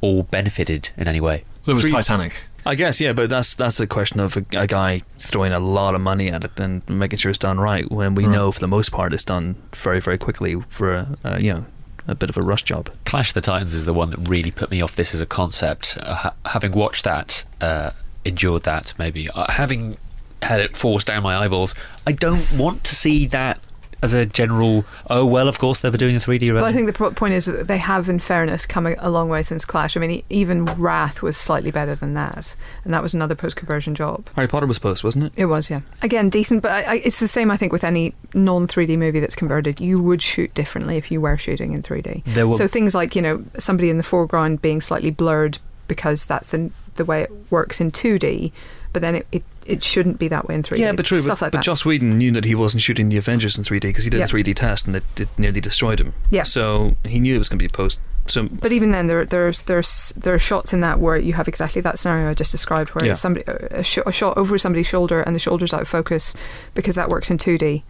[0.00, 1.44] or benefited in any way?
[1.64, 2.34] There was Three- Titanic.
[2.68, 5.94] I guess yeah, but that's that's a question of a, a guy throwing a lot
[5.94, 7.90] of money at it and making sure it's done right.
[7.90, 8.32] When we Right.
[8.34, 11.64] know for the most part it's done very very quickly for a, a you know
[12.06, 12.90] a bit of a rush job.
[13.06, 15.26] Clash of the Titans is the one that really put me off this as a
[15.26, 15.96] concept.
[16.02, 17.90] Uh, ha- having watched that, uh,
[18.24, 19.96] endured that, maybe, uh, having
[20.42, 21.74] had it forced down my eyeballs,
[22.06, 23.60] I don't want to see that
[24.02, 26.86] as a general, oh, well, of course they were doing a 3D But I think
[26.86, 29.64] the pro- point is that they have, in fairness, come a, a long way since
[29.64, 29.96] Clash.
[29.96, 33.94] I mean, e- even Wrath was slightly better than that, and that was another post-conversion
[33.94, 34.28] job.
[34.36, 35.38] Harry Potter was post, wasn't it?
[35.38, 35.80] It was, yeah.
[36.02, 37.50] Again, decent, but I, I, it's the same.
[37.50, 41.20] I think with any non 3D movie that's converted, you would shoot differently if you
[41.20, 42.24] were shooting in 3D.
[42.24, 45.58] There were So things like you know somebody in the foreground being slightly blurred
[45.88, 48.52] because that's the the way it works in 2D,
[48.92, 50.78] but then it, it, it shouldn't be that way in 3D.
[50.78, 51.20] Yeah, but true.
[51.20, 51.64] Stuff But, like but that.
[51.64, 54.24] Joss Whedon knew that he wasn't shooting the Avengers in 3D because he did Yeah.
[54.24, 56.14] a 3D test and it, it nearly destroyed him.
[56.30, 56.42] Yeah.
[56.44, 58.00] So he knew it was going to be post.
[58.26, 61.48] So But even then, there there's there's there are shots in that where you have
[61.48, 63.12] exactly that scenario I just described, where Yeah.
[63.12, 66.34] it's somebody a, sh- a shot over somebody's shoulder and the shoulder's out of focus
[66.74, 67.84] because that works in 2D,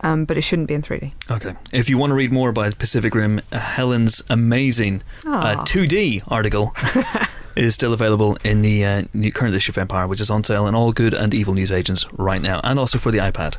[0.00, 1.12] um, but it shouldn't be in 3D.
[1.30, 5.64] okay, if you want to read more about Pacific Rim, uh, Helen's amazing uh, Ah.
[5.64, 6.74] 2D article
[7.56, 10.66] is still available in the uh, new current issue of Empire, which is on sale
[10.66, 13.56] in all good and evil newsagents right now, and also for the iPad.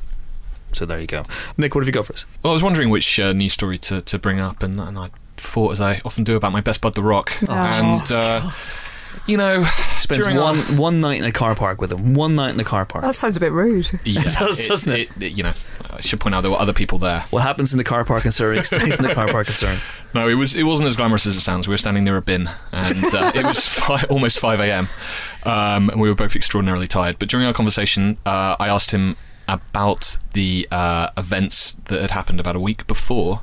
[0.73, 1.23] So there you go.
[1.57, 2.25] Nick, what have you got for us?
[2.43, 5.09] Well, I was wondering which uh, news story to, to bring up, and, and I
[5.37, 7.31] thought, as I often do, about my best bud, The Rock.
[7.47, 8.51] Oh, and, uh,
[9.27, 9.63] you know,
[9.99, 12.13] Spends During one our- one night in a car park with him.
[12.13, 13.03] One night in the car park.
[13.03, 13.89] That sounds a bit rude.
[14.05, 15.09] yeah, does, doesn't it?
[15.19, 15.53] You know,
[15.89, 17.21] I should point out there were other people there.
[17.31, 19.77] What happens in the car park in Surrey stays in the car park in Surrey.
[20.13, 21.67] No, it was it wasn't as glamorous as it sounds.
[21.67, 24.89] We were standing near a bin, and uh, it was fi- almost five a.m.
[25.43, 27.17] Um, and we were both extraordinarily tired.
[27.19, 29.15] But during our conversation, uh, I asked him
[29.47, 33.41] about the uh, events that had happened about a week before,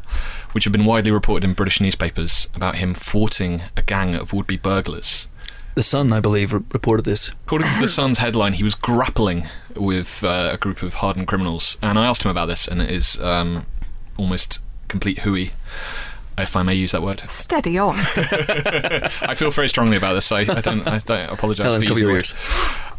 [0.52, 4.56] which had been widely reported in British newspapers about him thwarting a gang of would-be
[4.56, 5.28] burglars.
[5.74, 7.30] The Sun, I believe, re- reported this.
[7.46, 11.78] According to the Sun's headline, he was grappling with uh, a group of hardened criminals,
[11.80, 13.66] and I asked him about this, and it is um,
[14.18, 15.52] almost complete hooey,
[16.37, 17.20] if I may use that word.
[17.28, 17.94] Steady on.
[17.96, 20.30] I feel very strongly about this.
[20.30, 20.87] I, I don't.
[20.87, 22.35] I don't apologise Helen, for cover using your the ears.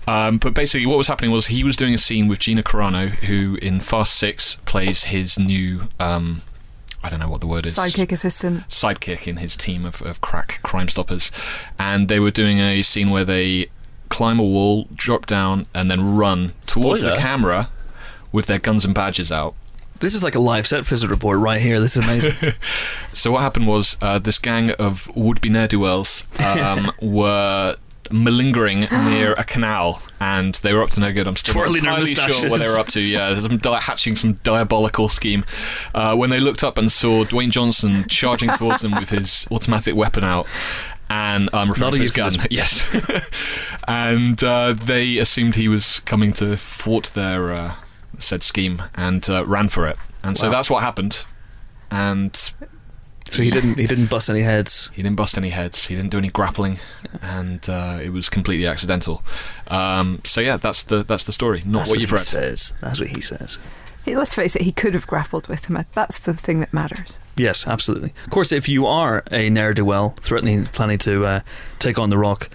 [0.08, 3.10] Um, but basically, what was happening was he was doing a scene with Gina Carano,
[3.10, 5.84] who in Fast Six plays his new.
[6.00, 6.42] Um,
[7.04, 7.76] I don't know what the word is.
[7.76, 8.68] Sidekick assistant.
[8.70, 11.32] Sidekick in his team of, of crack crime stoppers,
[11.78, 13.68] and they were doing a scene where they
[14.10, 17.70] climb a wall, drop down, and then run towards the camera
[18.32, 19.56] with their guns and badges out.
[20.00, 21.80] This is like a live set visit report right here.
[21.80, 22.54] This is amazing.
[23.14, 26.26] So what happened was uh, this gang of would-be ne'er-do-wells
[26.58, 27.76] um, were
[28.12, 31.28] malingering near a canal, and they were up to no good.
[31.28, 32.52] I'm still not Twirling their entirely sure moustaches.
[32.52, 33.02] what they were up to.
[33.02, 35.46] Yeah, there's some di- hatching some diabolical scheme.
[35.94, 39.96] Uh, when they looked up and saw Dwayne Johnson charging towards them with his automatic
[39.96, 40.48] weapon out.
[41.10, 42.32] And I'm referring Not a to his gun.
[42.32, 42.48] euphemism.
[42.52, 43.32] Yes,
[43.88, 47.74] and uh, they assumed he was coming to thwart their uh,
[48.20, 49.98] said scheme and uh, ran for it.
[50.24, 51.26] And so that's what happened.
[51.92, 52.52] And
[53.34, 54.90] so he didn't he didn't bust any heads.
[54.94, 55.88] he didn't bust any heads.
[55.88, 56.78] He didn't do any grappling,
[57.22, 59.24] and uh, it was completely accidental.
[59.68, 61.62] Um, so yeah, that's the that's the story.
[61.66, 62.22] Not That's what what you've he read.
[62.26, 62.74] says.
[62.82, 63.60] That's what he says.
[64.06, 65.78] Hey, Let's face it, he could have grappled with him.
[65.96, 67.22] That's the thing that matters.
[67.38, 68.14] Yes, absolutely.
[68.26, 71.40] Of course, if you are a ne'er do well, threatening, planning to uh,
[71.80, 72.50] take on the Rock,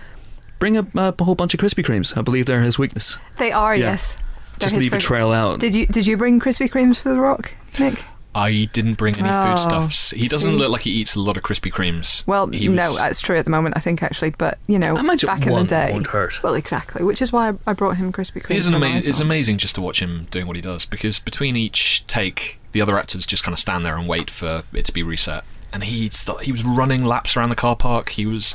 [0.59, 2.15] bring up uh, a whole bunch of Krispy Kremes.
[2.19, 3.19] I believe they're his weakness.
[3.39, 3.87] They are, Yeah.
[3.93, 4.17] yes.
[4.59, 5.59] They're Just his leave a trail out.
[5.61, 8.05] Did you did you bring Krispy Kremes for the Rock, Nick?
[8.35, 10.11] I didn't bring any Oh, foodstuffs.
[10.11, 10.57] He doesn't see?
[10.59, 12.27] look like he eats a lot of Krispy Kremes.
[12.27, 13.77] Well, He no, that's true at the moment.
[13.77, 16.43] I think actually, but you know, back in the day, won't hurt.
[16.43, 17.03] well, exactly.
[17.05, 18.57] Which is why I, I brought him Krispy Kremes.
[18.57, 21.57] It's, an ama- it's amazing just to watch him doing what he does because between
[21.57, 24.93] each take, the other actors just kind of stand there and wait for it to
[24.93, 25.43] be reset.
[25.73, 28.11] And he st- he was running laps around the car park.
[28.11, 28.55] He was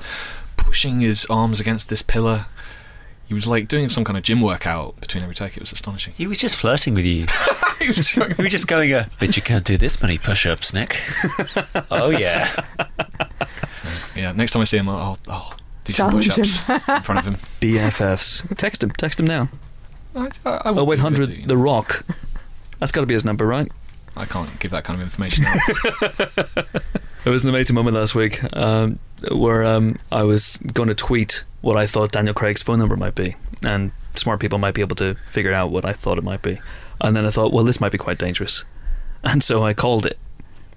[0.55, 2.45] pushing his arms against this pillar.
[3.33, 5.57] He was like doing some kind of gym workout between every take.
[5.57, 6.13] It was astonishing.
[6.15, 7.25] He was just flirting with you.
[7.79, 10.45] he was doing- We were just going, uh, but you can't do this many push
[10.45, 11.01] ups, Nick.
[11.89, 12.47] oh, yeah.
[14.15, 17.25] yeah, next time I see him, I'll, I'll do Challenge some push-ups in front of
[17.25, 17.33] him.
[17.59, 18.55] BFFs.
[18.55, 18.91] Text him.
[18.91, 19.49] Text him now.
[20.15, 21.03] I, I, I will Oh wait, do it.
[21.03, 21.47] hundred.
[21.47, 22.05] The Rock.
[22.77, 23.71] That's got to be his number, right?
[24.15, 25.43] I can't give that kind of information.
[25.45, 26.67] out.
[27.25, 28.99] It was an amazing moment last week um,
[29.31, 33.15] where um, I was going to tweet what I thought Daniel Craig's phone number might
[33.15, 36.41] be, and smart people might be able to figure out what I thought it might
[36.41, 36.59] be.
[36.99, 38.65] And then I thought, well, this might be quite dangerous,
[39.23, 40.19] and so I called it.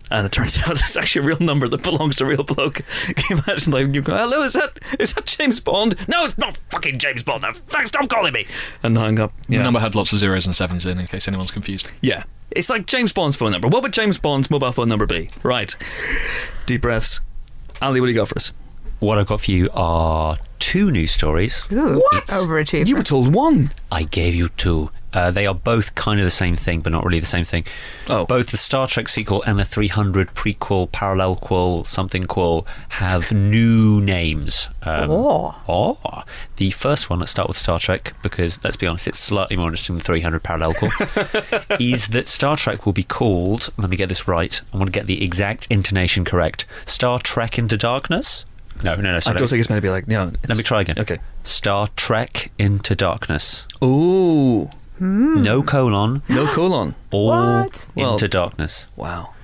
[0.09, 2.75] And it turns out it's actually a real number that belongs to a real bloke.
[3.05, 5.96] Can you imagine, like, you go, hello, is that is that James Bond?
[6.09, 7.42] No, it's not fucking James Bond.
[7.42, 8.46] No, fuck, stop calling me.
[8.85, 9.33] And hung up.
[9.49, 11.90] The number had lots of zeros and sevens in, in case anyone's confused.
[12.01, 12.22] Yeah.
[12.53, 13.66] It's like James Bond's phone number.
[13.66, 15.31] What would James Bond's mobile phone number be?
[15.42, 15.75] Right.
[16.66, 17.20] Deep breaths.
[17.83, 18.53] Ali, what do you got for us?
[18.99, 21.67] What I've got for you are two news stories.
[21.71, 22.87] Ooh, It's- overachiever.
[22.89, 23.71] You were told one.
[23.93, 24.91] I gave you two.
[25.13, 27.65] Uh, they are both kind of the same thing, but not really the same thing.
[28.09, 28.27] Oh.
[28.27, 34.01] Both the Star Trek sequel and the 300 prequel, parallel qual, something qual have new
[34.03, 34.69] names.
[34.83, 35.55] Um, Oh.
[35.69, 36.23] oh.
[36.57, 39.69] The first one, let's start with Star Trek, because let's be honest, it's slightly more
[39.69, 40.91] interesting than 300 parallel qual,
[41.81, 44.93] is that Star Trek will be called, let me get this right, I want to
[44.93, 48.45] get the exact intonation correct Star Trek Into Darkness?
[48.83, 50.33] No, no, no, I don't think it's meant to be like, no.
[50.49, 50.99] Let me try again.
[50.99, 51.19] Okay.
[51.43, 53.67] Star Trek Into Darkness.
[53.83, 54.69] Ooh.
[54.99, 56.95] No colon, No colon.
[57.11, 57.87] all What?
[57.95, 58.87] Well- into darkness.
[58.97, 59.35] Wow.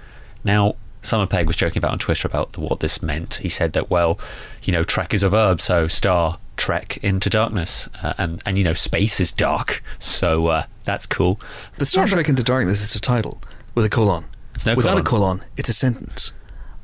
[0.44, 3.34] Now, Simon Pegg was joking about on Twitter about what this meant.
[3.34, 4.18] He said that, well,
[4.62, 8.64] you know, trek is a verb, so star trek into darkness, uh, and and you
[8.64, 11.40] know, space is dark, so uh, that's cool.
[11.76, 13.40] But Star Yeah, but- Trek Into Darkness is a title
[13.74, 14.24] with a colon.
[14.54, 15.38] It's no Without colon.
[15.38, 16.32] a colon, it's a sentence.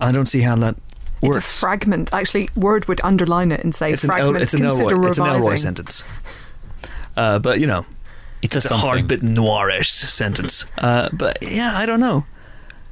[0.01, 0.77] I don't see how that
[1.23, 2.13] It's a fragment.
[2.13, 4.43] Actually, Word would underline it and say it's an, El- fragment.
[4.43, 5.27] it's an Consider Elroy, it's an.
[5.27, 6.05] Elroy sentence.
[7.17, 7.85] Uh, but, you know,
[8.43, 8.89] It's a it's a something.
[8.89, 10.67] hard bit noirish sentence.
[10.79, 12.25] Uh, but, yeah, I don't know.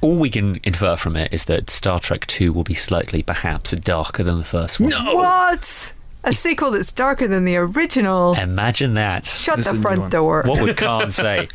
[0.01, 3.71] All we can infer from it is that Star Trek Two will be slightly, perhaps,
[3.71, 4.89] darker than the first one.
[4.89, 5.15] No!
[5.15, 5.93] What?
[6.23, 8.33] A sequel that's darker than the original.
[8.35, 9.25] Imagine that.
[9.25, 10.43] Shut This the is a new front door.
[10.45, 11.47] what would Khan say?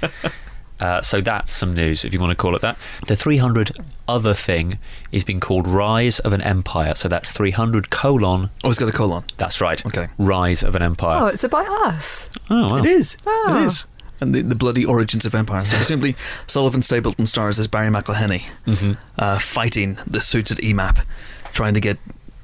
[0.82, 2.76] Uh, so that's some news, if you want to call it that.
[3.06, 3.70] The 300
[4.08, 4.78] other thing
[5.12, 6.96] is being called Rise of an Empire.
[6.96, 8.50] So that's 300 colon.
[8.64, 9.22] Oh, it's got a colon.
[9.36, 9.84] That's right.
[9.86, 10.08] Okay.
[10.18, 11.20] Rise of an Empire.
[11.22, 12.28] Oh, it's about us.
[12.50, 12.76] Oh, wow.
[12.78, 13.16] It is.
[13.24, 13.62] Ah.
[13.62, 13.86] It is.
[14.20, 15.64] And the, the bloody origins of Empire.
[15.64, 16.16] So presumably,
[16.48, 21.04] Sullivan Stapleton stars as Barry McIlheney, hmm uh, fighting the suits at EMAP,
[21.52, 21.98] trying to get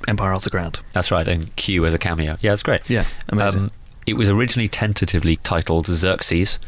[0.06, 0.78] Empire off the ground.
[0.92, 1.26] That's right.
[1.26, 2.36] And Q as a cameo.
[2.40, 2.88] Yeah, it's great.
[2.88, 3.62] Yeah, amazing.
[3.62, 3.70] Um,
[4.06, 6.58] it was originally tentatively titled Xerxes.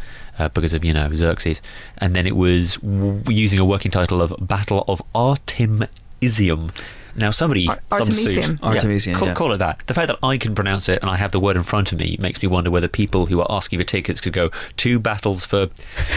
[0.40, 1.60] Uh, because of you know Xerxes,
[1.98, 6.70] and then it was w- using a working title of Battle of Artemisium.
[7.16, 8.44] Now somebody, Ar- some Artemisium.
[8.44, 9.34] suit, Artemisium, call, yeah.
[9.34, 9.78] call it that.
[9.86, 11.98] The fact that I can pronounce it and I have the word in front of
[11.98, 15.44] me makes me wonder whether people who are asking for tickets could go two battles
[15.46, 15.68] for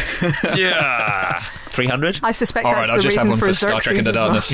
[0.55, 2.19] yeah three hundred.
[2.23, 3.95] I suspect All that's right, I'll the just have reason one for for Star Trek
[4.01, 4.51] Xerxes Into as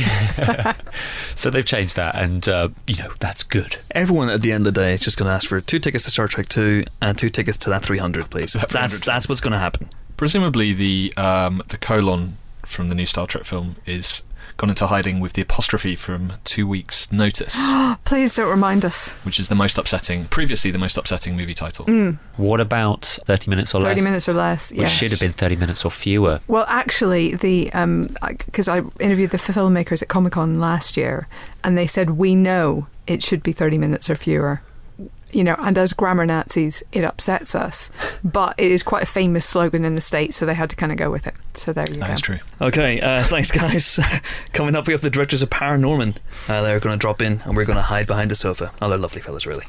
[0.47, 0.63] well.
[0.63, 0.95] Darkness.
[1.35, 3.77] So they've changed that, and uh, you know that's good.
[3.91, 6.03] Everyone at the end of the day is just going to ask for two tickets
[6.03, 8.53] to Star Trek 2 and two tickets to that 300, please.
[8.53, 9.89] That That's that's what's going to happen.
[10.17, 12.33] Presumably, the um, the colon
[12.65, 14.23] from the new Star Trek film is
[14.57, 17.55] gone into hiding with the apostrophe from Two Weeks Notice,
[18.05, 19.23] Please don't remind us.
[19.25, 21.85] which is the most upsetting, previously the most upsetting movie title.
[21.85, 24.03] Mm, What about thirty minutes or 30 less?
[24.03, 24.71] minutes or less.
[24.73, 26.41] Which should have been thirty minutes or fewer.
[26.47, 27.65] Well, actually, the
[28.45, 31.27] because I interviewed the filmmakers at Comic Con last year,
[31.63, 34.61] and they said we know it should be thirty minutes or fewer.
[35.31, 37.91] You know, and as grammar Nazis, it upsets us,
[38.23, 40.91] but it is quite a famous slogan in the states, so they had to kind
[40.91, 41.35] of go with it.
[41.53, 42.07] So there you That go.
[42.07, 42.39] That's true.
[42.61, 43.99] Okay, uh, thanks, guys.
[44.53, 46.17] Coming up, we have the directors of Paranorman.
[46.47, 48.71] Uh, they're going to drop in, and we're going to hide behind the sofa.
[48.81, 49.65] Oh, they're lovely fellas, really.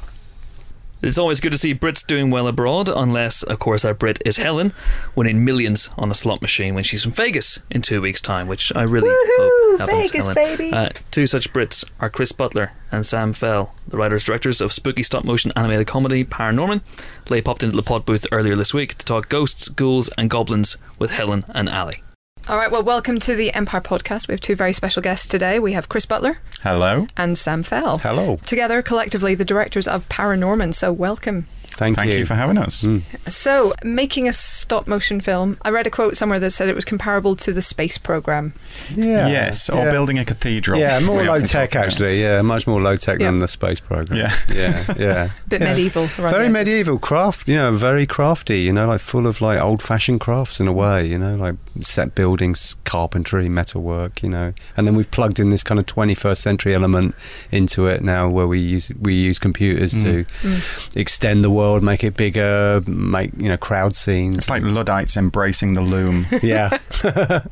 [1.03, 4.37] It's always good to see Brits doing well abroad, unless, of course, our Brit is
[4.37, 4.71] Helen,
[5.15, 8.71] winning millions on a slot machine when she's in Vegas in two weeks' time, which
[8.75, 10.11] I really hope happens.
[10.11, 10.57] Vegas, Helen.
[10.57, 10.71] baby.
[10.71, 15.01] Uh, two such Brits are Chris Butler and Sam Fell, the writers directors of spooky
[15.01, 16.81] stop motion animated comedy Paranorman.
[17.25, 20.77] They popped into the pod booth earlier this week to talk ghosts, ghouls, and goblins
[20.99, 22.03] with Helen and Ali.
[22.51, 24.27] All right, well, welcome to the Empire podcast.
[24.27, 25.57] We have two very special guests today.
[25.57, 27.07] We have Chris Butler Hello.
[27.15, 27.99] and Sam Fell.
[27.99, 28.41] Hello.
[28.45, 30.73] Together, collectively, the directors of Paranorman.
[30.73, 31.47] So, welcome.
[31.73, 32.25] Thank, Thank you.
[32.25, 32.85] for having us.
[33.29, 36.85] So, making a stop motion film, I read a quote somewhere that said it was
[36.85, 38.53] comparable to the space program.
[38.93, 39.27] Yeah.
[39.29, 39.91] Yes, or yeah.
[39.91, 40.79] building a cathedral.
[40.79, 41.85] Yeah, more low tech, talk about.
[41.85, 42.21] actually.
[42.21, 43.27] Yeah, much more low tech Yeah.
[43.27, 44.19] than the space program.
[44.19, 44.33] Yeah.
[44.53, 45.29] yeah, yeah.
[45.47, 45.69] Bit Yeah.
[45.69, 46.03] medieval.
[46.03, 46.53] around Very edges.
[46.53, 50.59] medieval craft, you know, very crafty, you know, like full of like old fashioned crafts
[50.59, 54.53] in a way, you know, like set buildings, carpentry, metalwork, you know.
[54.77, 57.15] And then we've plugged in this kind of 21st century element
[57.51, 60.95] into it now where we use we use computers to Mm.
[60.97, 64.35] extend the world, make it bigger, make, you know, crowd scenes.
[64.37, 66.25] It's like Luddites embracing the loom.
[66.41, 66.77] yeah.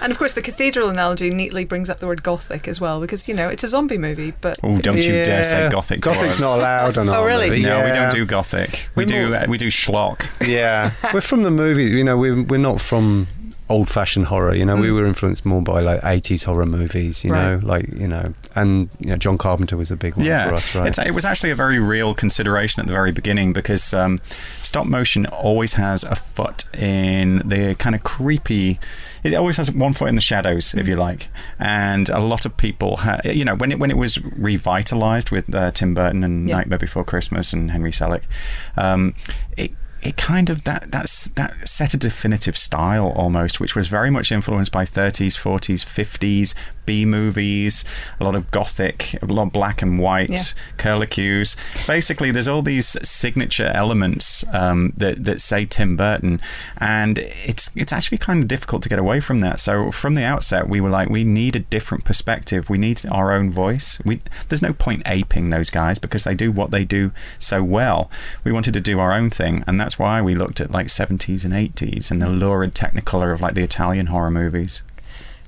[0.00, 3.26] And of course, the cathedral analogy neatly brings up the word gothic as well, because,
[3.26, 5.70] you know, it's a zombie movie, but Oh, don't you dare say Yeah.
[5.70, 6.02] gothic.
[6.02, 6.38] to Gothic's us.
[6.40, 7.50] not allowed on Oh, really?
[7.50, 7.62] movie.
[7.62, 8.88] No, we don't do gothic.
[8.94, 10.24] We We're do more- uh, we do schlock.
[10.46, 11.90] Yeah, we're from the movies.
[11.90, 13.26] You know, we're we're not from
[13.68, 14.54] old-fashioned horror.
[14.54, 14.94] You know, we Mm.
[14.94, 17.24] were influenced more by like '80s horror movies.
[17.24, 20.48] You know, like you know, and you know, John Carpenter was a big one Yeah,
[20.48, 20.86] for us, right?
[20.88, 24.20] it's, it was actually a very real consideration at the very beginning because um,
[24.62, 28.78] stop motion always has a foot in the kind of creepy.
[29.24, 32.56] It always has one foot in the shadows, if you like, and a lot of
[32.56, 36.48] people, ha- you know, when it when it was revitalized with uh, Tim Burton and
[36.48, 36.58] Yeah.
[36.58, 38.22] Nightmare Before Christmas and Henry Selick,
[38.76, 39.14] um,
[39.56, 39.72] it
[40.06, 44.30] it kind of that that's that set a definitive style almost, which was very much
[44.32, 46.54] influenced by 30s, 40s, 50s
[46.86, 47.84] B movies,
[48.20, 50.38] a lot of gothic, a lot of black and white Yeah.
[50.78, 51.56] curlicues.
[51.86, 56.40] Basically, there's all these signature elements um, that that say Tim Burton,
[56.78, 59.58] and it's it's actually kind of difficult to get away from that.
[59.60, 62.70] So from the outset, we were like, we need a different perspective.
[62.70, 63.98] We need our own voice.
[64.04, 68.10] We there's no point aping those guys because they do what they do so well.
[68.44, 71.44] We wanted to do our own thing, and that's why we looked at like 70s
[71.44, 74.82] and 80s and the lurid technicolor of like the Italian horror movies.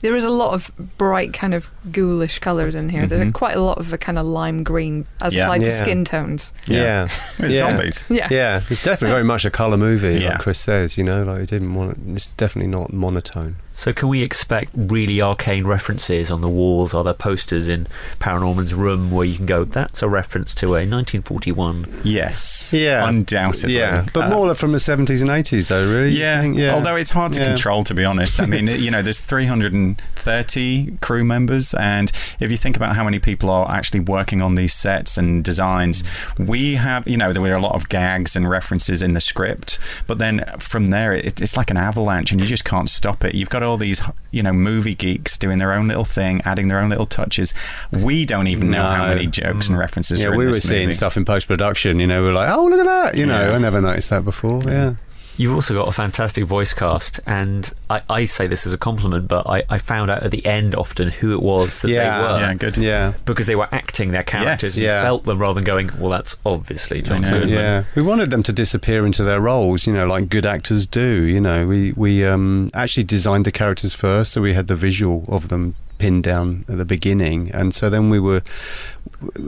[0.01, 3.05] There is a lot of bright, kind of ghoulish colours in here.
[3.05, 3.33] There's Mhm.
[3.35, 5.45] quite a lot of a kind of lime green as Yeah.
[5.47, 6.53] applied to skin tones.
[6.67, 7.09] yeah.
[7.41, 7.59] It's Yeah.
[7.77, 8.05] zombies.
[8.09, 8.29] Yeah.
[8.31, 10.31] Yeah, it's definitely very much a colour movie, Yeah.
[10.31, 10.97] like Chris says.
[10.99, 11.99] You know, like it didn't want.
[12.15, 13.57] It's definitely not monotone.
[13.79, 16.95] So, can we expect really arcane references on the walls?
[16.95, 17.87] Are there posters in
[18.19, 22.01] Paranorman's room where you can go, that's a reference to a 1941?
[22.03, 22.73] Yes.
[22.73, 23.07] Yeah.
[23.09, 23.77] Undoubtedly.
[23.77, 25.87] Yeah, but Uh, more from the seventies and eighties, though.
[25.87, 26.11] Really?
[26.11, 26.57] Yeah, think?
[26.59, 26.75] yeah.
[26.75, 27.47] although it's hard to Yeah.
[27.47, 28.41] control, to be honest.
[28.41, 32.11] I mean, you know, there's 330 crew members, and
[32.41, 36.03] if you think about how many people are actually working on these sets and designs,
[36.37, 39.79] we have, you know, there were a lot of gags and references in the script,
[40.09, 43.37] but then from there, it, it's like an avalanche, and you just can't stop it.
[43.37, 46.81] You've got all these, you know, movie geeks doing their own little thing, adding their
[46.81, 47.55] own little touches.
[47.93, 49.81] We don't even know how many jokes and mm.
[49.81, 52.01] references yeah, are in we were this seeing stuff in post production.
[52.01, 53.17] You know, we are like, oh, look at that.
[53.17, 53.55] You know, Yeah.
[53.55, 54.63] I never noticed that before.
[54.65, 54.95] Yeah.
[55.39, 59.29] You've also got a fantastic voice cast, and I, I say this as a compliment,
[59.29, 62.19] but I, I found out at the end often who it was that Yeah.
[62.19, 62.39] they were.
[62.41, 62.77] Yeah, good.
[62.77, 63.13] Yeah.
[63.25, 64.85] Because they were acting their characters, Yes.
[64.85, 65.03] Yeah.
[65.03, 67.23] felt them rather than going, "Well, that's obviously John.
[67.23, 70.87] Goodman." Yeah, we wanted them to disappear into their roles, you know, like good actors
[70.87, 71.23] do.
[71.23, 75.25] You know, we we um, actually designed the characters first, so we had the visual
[75.29, 78.43] of them pinned down at the beginning, and so then we were.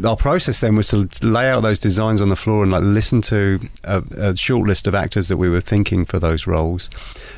[0.04, 3.20] Our process then was to lay out those designs on the floor and like listen
[3.22, 6.90] to a, a short list of actors that we were thinking for those roles,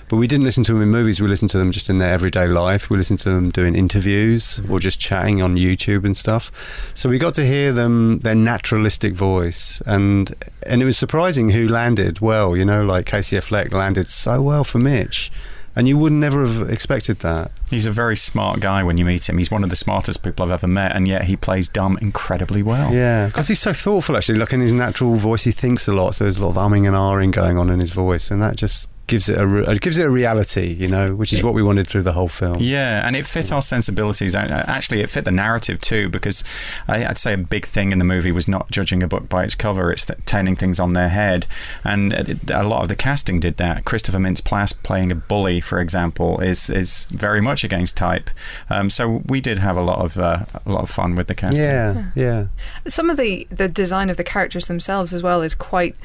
[0.09, 1.21] but we didn't listen to them in movies.
[1.21, 2.89] We listened to them just in their everyday life.
[2.89, 6.91] We listened to them doing interviews or just chatting on YouTube and stuff.
[6.95, 10.35] So we got to hear them their naturalistic voice, and
[10.67, 12.57] and it was surprising who landed well.
[12.57, 15.31] You know, like Casey Affleck landed so well for Mitch,
[15.75, 17.51] and you would never have expected that.
[17.71, 19.39] He's a very smart guy when you meet him.
[19.39, 22.63] He's one of the smartest people I've ever met, and yet he plays dumb incredibly
[22.63, 22.93] well.
[22.93, 24.17] Yeah, because he's so thoughtful.
[24.17, 26.15] Actually, like in his natural voice, he thinks a lot.
[26.15, 28.57] So there's a lot of umming and ahhing going on in his voice, and that
[28.57, 30.69] just gives it a re- gives it a reality.
[30.79, 32.59] You know, which is what we wanted through the whole film.
[32.61, 34.35] Yeah, and it fit our sensibilities.
[34.35, 36.45] Uh, Actually, it fit the narrative too, because
[36.89, 39.45] I- I'd say a big thing in the movie was not judging a book by
[39.45, 41.47] its cover; it's th- turning things on their head.
[41.85, 42.13] And
[42.51, 43.85] a lot of the casting did that.
[43.85, 48.31] Christopher Mintz-Plasse playing a bully, for example, is is very much against type.
[48.71, 51.35] Um, so we did have a lot of uh, a lot of fun with the
[51.35, 51.65] casting.
[51.65, 52.47] Yeah, yeah.
[52.87, 55.97] Some of the the design of the characters themselves as well is quite.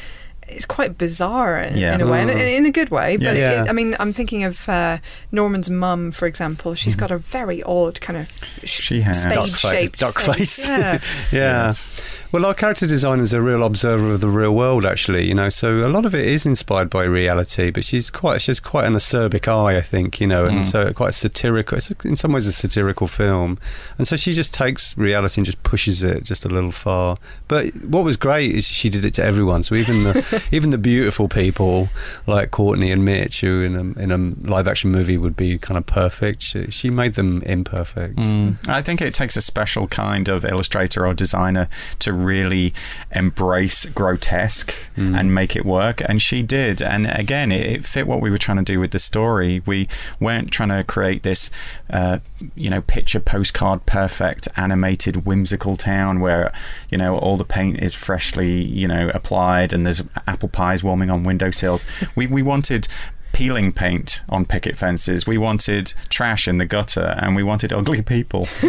[0.50, 1.96] It's quite bizarre in, Yeah.
[1.96, 2.58] in a way, in, Mm.
[2.58, 3.18] in a good way.
[3.18, 3.64] But Yeah.
[3.64, 4.98] It, I mean, I'm thinking of uh,
[5.32, 6.74] Norman's mum, for example.
[6.76, 8.30] She's got a very odd kind of
[8.64, 9.24] sh- She has.
[9.26, 10.38] Duck fa- spade-shaped duck face.
[10.38, 10.68] face.
[10.70, 11.00] Yeah.
[11.32, 11.68] Yeah.
[11.68, 12.02] Yes.
[12.32, 15.28] Well, our character designer is a real observer of the real world, actually.
[15.28, 17.72] You know, so a lot of it is inspired by reality.
[17.72, 20.20] But she's quite, she's quite an acerbic eye, I think.
[20.20, 20.66] You know, and Mm.
[20.66, 21.78] so quite satirical.
[21.78, 23.58] It's in some ways a satirical film,
[23.98, 27.18] and so she just takes reality and just pushes it just a little far.
[27.48, 29.64] But what was great is she did it to everyone.
[29.64, 31.90] So even the even the beautiful people
[32.26, 34.18] like Courtney and Mitch, who in a in a
[34.50, 38.16] live action movie would be kind of perfect, she, she made them imperfect.
[38.18, 38.58] Mm.
[38.68, 41.68] I think it takes a special kind of illustrator or designer
[42.00, 42.74] to really
[43.12, 45.20] embrace grotesque Mm.
[45.20, 46.02] and make it work.
[46.10, 46.82] And she did.
[46.82, 49.62] And again, it, it fit what we were trying to do with the story.
[49.66, 49.88] We
[50.20, 51.52] weren't trying to create this,
[51.92, 52.20] uh,
[52.56, 56.52] you know, picture postcard perfect animated whimsical town where,
[56.90, 61.10] you know, all the paint is freshly, you know, applied and there's apple pies warming
[61.10, 61.86] on windowsills.
[62.16, 62.88] we, we wanted
[63.34, 65.28] peeling paint on picket fences.
[65.28, 68.48] We wanted trash in the gutter, and we wanted ugly people.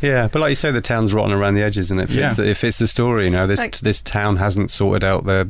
[0.00, 2.16] Yeah, but like you say, the town's rotten around the edges, and it fits.
[2.16, 2.32] Yeah.
[2.44, 3.24] The, it fits the story.
[3.24, 5.46] You know, this Like- this town hasn't sorted out their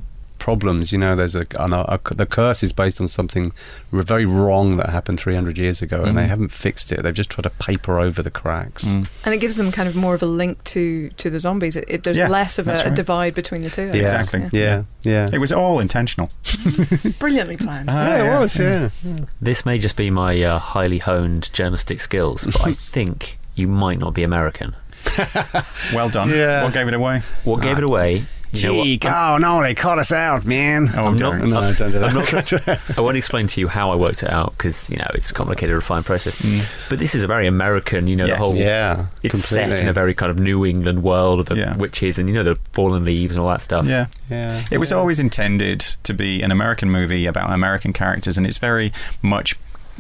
[0.49, 0.93] problems.
[0.93, 3.53] You know, there's a, an- a, the curse is based on something
[3.93, 6.29] r- very wrong that happened 300 years ago, and they Mm.
[6.29, 7.03] haven't fixed it.
[7.03, 8.85] They've just tried to paper over the cracks.
[8.89, 9.09] Mm.
[9.25, 11.77] And it gives them kind of more of a link to, to the zombies.
[11.77, 13.87] It, it, there's Yeah, less of a, that's a divide between the two.
[13.93, 13.97] Yeah.
[14.03, 14.49] Exactly.
[14.59, 15.29] Yeah, yeah.
[15.33, 16.31] It was all intentional.
[17.19, 17.91] Brilliantly planned.
[17.91, 18.59] Ah, yeah, it was.
[18.59, 18.89] Yeah.
[19.41, 23.99] This may just be my uh, highly honed journalistic skills, but I think you might
[23.99, 24.75] not be American.
[25.95, 26.31] Well done.
[26.31, 26.65] Yeah.
[26.65, 27.21] What gave it away?
[27.45, 28.25] What gave it away?
[28.53, 30.89] You know oh no, they caught us out, man.
[30.97, 31.51] Oh, I'm don't.
[31.51, 32.81] not- No, don't do I'm that.
[32.97, 35.35] I won't explain to you how I worked it out because you know it's a
[35.35, 36.41] complicated, refined process.
[36.41, 36.89] Mm.
[36.89, 38.07] But this is a very American.
[38.07, 38.39] You know Yes.
[38.39, 38.55] the whole.
[38.55, 39.77] yeah, It's completely.
[39.77, 41.77] set in a very kind of New England world of the Yeah.
[41.77, 43.87] witches and you know the fallen leaves and all that stuff.
[43.87, 44.07] Yeah.
[44.31, 44.97] Yeah, It was yeah.
[44.97, 48.93] always intended to be an American movie about American characters, and it's very
[49.23, 49.57] much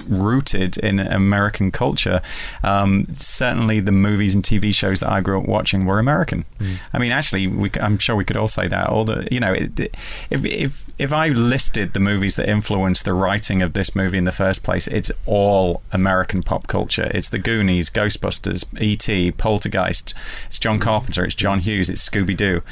[0.06, 2.20] rooted in American culture.
[2.62, 6.44] Um, certainly, the movies and TV shows that I grew up watching were American.
[6.92, 8.88] I mean, actually, we, I'm sure we could all say that.
[8.88, 9.94] All the, you know, it, it-
[10.30, 14.24] if if if I listed the movies that influenced the writing of this movie in
[14.24, 17.10] the first place, it's all American pop culture.
[17.14, 20.12] It's The Goonies, Ghostbusters, E.T., Poltergeist.
[20.48, 21.24] It's John Carpenter.
[21.24, 21.88] It's John Hughes.
[21.88, 22.62] It's Scooby Doo.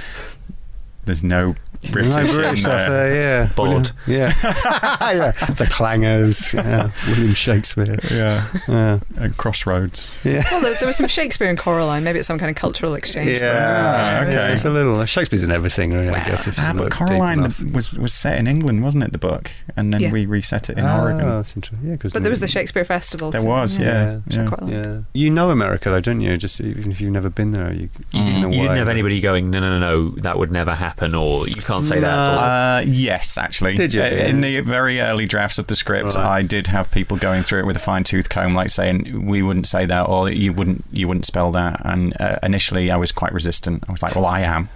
[1.07, 1.54] There's no
[1.92, 2.90] British, no in British stuff there.
[2.90, 3.14] there,
[3.46, 3.52] yeah.
[3.54, 3.68] Bod.
[3.68, 4.32] William- Yeah.
[4.42, 5.32] yeah.
[5.32, 6.90] The clangers, yeah.
[7.07, 7.98] William Shakespeare.
[8.11, 8.98] Yeah, Yeah.
[9.16, 10.20] and Crossroads.
[10.24, 10.42] Yeah.
[10.50, 12.02] Well, there, there was some Shakespeare in Coraline.
[12.02, 13.40] Maybe it's some kind of cultural exchange.
[13.40, 14.52] Yeah, Ah, okay.
[14.52, 16.46] It's a little Shakespeare's in everything, really, I guess.
[16.48, 17.61] If you Ah, but Coraline enough.
[17.61, 19.12] was was set in England, wasn't it?
[19.12, 20.11] The book, and then Yeah.
[20.12, 21.28] we reset it in Ah, Oregon.
[21.28, 21.88] that's interesting.
[21.88, 23.30] Yeah, 'cause But there was the Shakespeare Festival.
[23.30, 24.46] There so, was, yeah, so yeah.
[24.48, 24.72] quite a lot.
[24.72, 26.36] Yeah, you know America though, don't you?
[26.36, 28.34] Just even if you've never been there, you, Mm.
[28.38, 30.95] in a You didn't have anybody going, no, no, no, no, that would never happen,
[31.03, 32.07] or you can't say that.
[32.11, 32.34] No.
[32.34, 33.74] Or, Uh, yes, actually.
[33.76, 34.03] Did you?
[34.03, 36.16] Uh, In the very early drafts of the script, Right.
[36.16, 39.42] I did have people going through it with a fine tooth comb, like saying we
[39.42, 41.80] wouldn't say that, or you wouldn't you wouldn't spell that.
[41.84, 43.84] And uh, initially, I was quite resistant.
[43.88, 44.68] I was like, well, I am.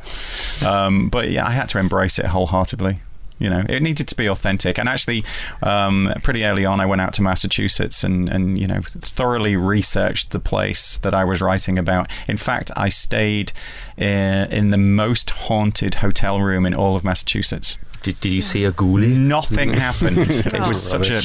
[0.66, 3.00] Um, but yeah, I had to embrace it wholeheartedly.
[3.40, 4.78] You know, it needed to be authentic.
[4.78, 5.24] And actually,
[5.62, 10.30] um, pretty early on, I went out to Massachusetts and, and you know thoroughly researched
[10.30, 12.08] the place that I was writing about.
[12.28, 13.52] In fact, I stayed
[14.00, 14.04] uh,
[14.50, 17.78] in the most haunted hotel room in all of Massachusetts.
[18.02, 19.16] did, did you see a ghoulie?
[19.16, 20.18] Nothing happened.
[20.18, 21.22] it was such a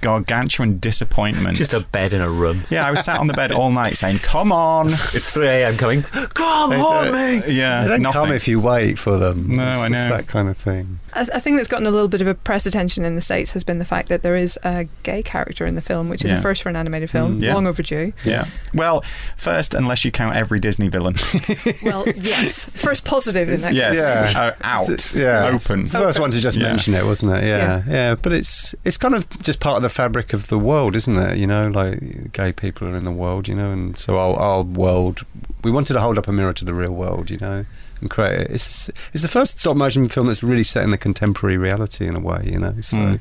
[0.00, 1.56] gargantuan disappointment.
[1.56, 2.62] Just a bed in a room.
[2.70, 5.76] yeah, I was sat on the bed all night saying, "Come on." It's 3 a.m.
[5.76, 6.02] coming.
[6.34, 7.42] Come They on, do- me!
[7.52, 8.20] Yeah, They don't nothing.
[8.22, 9.56] come if you wait for them.
[9.56, 10.16] No, it's I just know.
[10.16, 11.00] that kind of thing.
[11.18, 13.50] A, a thing that's gotten a little bit of a press attention in the States
[13.52, 16.30] has been the fact that there is a gay character in the film, which is
[16.30, 16.38] Yeah.
[16.38, 17.54] a first for an animated film, Mm, yeah.
[17.54, 18.12] long overdue.
[18.24, 18.46] yeah.
[18.74, 19.02] Well,
[19.36, 21.14] first, unless you count every Disney villain.
[21.82, 22.68] Well, yes.
[22.74, 23.96] First positive in that yes.
[23.96, 24.40] Yeah.
[24.40, 24.88] Uh, out.
[24.90, 25.46] It's- yeah.
[25.46, 25.80] Open.
[25.82, 26.64] It's the first one to just Yeah.
[26.68, 27.44] mention it, wasn't it?
[27.44, 27.82] Yeah, Yeah.
[27.88, 31.16] yeah, But it's it's kind of just part of the fabric of the world, isn't
[31.16, 31.38] it?
[31.38, 34.62] You know, like gay people are in the world, you know, and so our, our
[34.62, 35.22] world.
[35.64, 37.64] We wanted to hold up a mirror to the real world, you know,
[38.00, 38.50] and create it.
[38.50, 42.14] It's it's the first stop motion film that's really set in the contemporary reality in
[42.16, 42.74] a way, you know.
[42.80, 43.20] So Mm.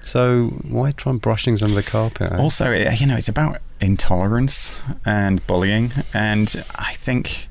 [0.00, 2.32] so why try and brush things under the carpet?
[2.32, 7.48] Also, you know, it's about intolerance and bullying, and I think,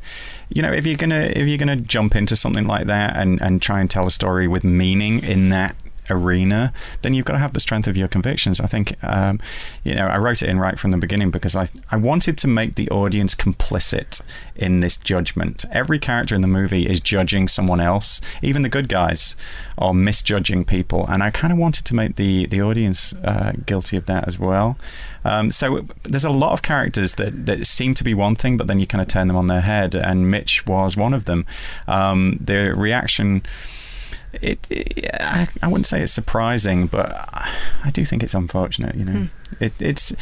[0.49, 3.61] you know, if you're gonna if you're gonna jump into something like that and and
[3.61, 5.75] try and tell a story with meaning in that
[6.09, 8.59] arena, then you've got to have the strength of your convictions.
[8.59, 9.39] I think, um,
[9.83, 12.47] you know, I wrote it in right from the beginning because I I wanted to
[12.47, 14.21] make the audience complicit
[14.55, 15.65] in this judgment.
[15.71, 19.35] Every character in the movie is judging someone else, even the good guys
[19.77, 23.97] are misjudging people, and I kind of wanted to make the the audience uh, guilty
[23.97, 24.77] of that as well.
[25.23, 28.67] Um, so there's a lot of characters that, that seem to be one thing, but
[28.67, 31.45] then you kind of turn them on their head, and Mitch was one of them.
[31.87, 33.43] Um, the reaction.
[34.33, 37.11] It, it, I, I wouldn't say it's surprising, but
[37.83, 38.95] I do think it's unfortunate.
[38.95, 39.27] You know,
[39.59, 40.13] it, it's.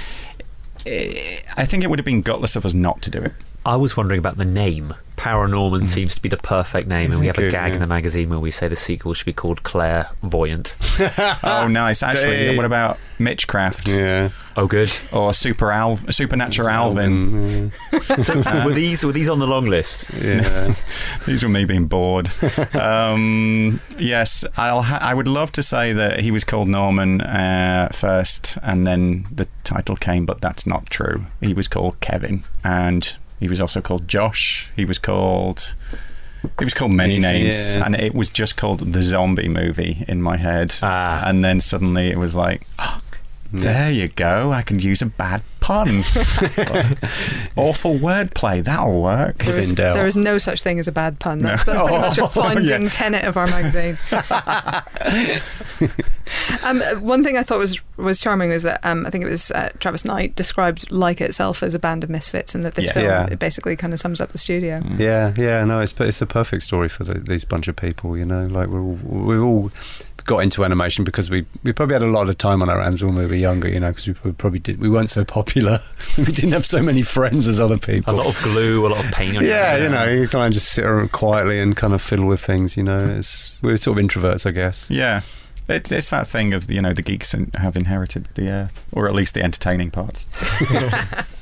[0.86, 3.34] eh, I think it would have been gutless of us not to do it.
[3.66, 4.94] I was wondering about the name.
[5.18, 7.88] Paranorman seems to be the perfect name, and we have a Good, gag in the
[7.88, 10.76] magazine where we say the sequel should be called Clairvoyant.
[11.44, 12.04] oh, nice!
[12.04, 12.58] Actually, Dave.
[12.58, 14.96] what about Mitchcraft yeah, Oh, good.
[15.12, 17.72] or Super Al- Supernatural Alvin?
[17.92, 18.24] Alvin.
[18.24, 18.36] So
[18.66, 20.12] were these were these on the long list?
[20.14, 20.76] Yeah, yeah.
[21.26, 22.30] These were me being bored.
[22.76, 24.84] um, yes, I'll.
[24.84, 29.26] Ha- I would love to say that he was called Norman uh, first, and then
[29.32, 31.26] the title came, but that's not true.
[31.42, 34.72] He was called Kevin, and he was also called Josh.
[34.76, 35.76] He was called.
[36.60, 37.86] He was called many names, yeah.
[37.86, 40.76] and it was just called the Zombie Movie in my head.
[40.84, 41.28] Ah.
[41.28, 43.00] And then suddenly it was like, oh,
[43.60, 44.52] there you go.
[44.52, 45.88] I can use a bad pun.
[47.56, 48.64] Awful wordplay.
[48.64, 49.38] That'll work.
[49.38, 49.94] There If is, in doubt.
[49.96, 51.40] there is no such thing as a bad pun.
[51.40, 51.88] That's, No.
[51.88, 52.90] that's pretty much a Oh, founding yeah.
[52.90, 53.98] tenet of our magazine.
[56.66, 59.30] Um, uh, one thing I thought was was charming was that um, I think it
[59.30, 62.88] was uh, Travis Knight described Like itself as a band of misfits, and that this
[62.88, 62.94] Yeah.
[62.94, 63.28] film Yeah.
[63.34, 64.82] it basically kind of sums up the studio.
[64.98, 68.18] Yeah, yeah, no, it's it's a perfect story for the, these bunch of people.
[68.18, 69.72] You know, like we're all, we've all
[70.26, 73.04] got into animation because we we probably had a lot of time on our hands
[73.04, 73.70] when we were younger.
[73.70, 75.82] You know, because we probably did we weren't so popular.
[76.18, 78.14] we didn't have so many friends as other people.
[78.14, 79.84] A lot of glue, a lot of paint on your yeah, hands.
[79.84, 82.76] you know, you kind of just sit around quietly and kind of fiddle with things.
[82.76, 84.90] You know, it's we're sort of introverts, I guess.
[84.90, 85.22] Yeah.
[85.68, 89.16] It, it's that thing of you know the geeks have inherited the earth, or at
[89.16, 90.28] least the entertaining parts.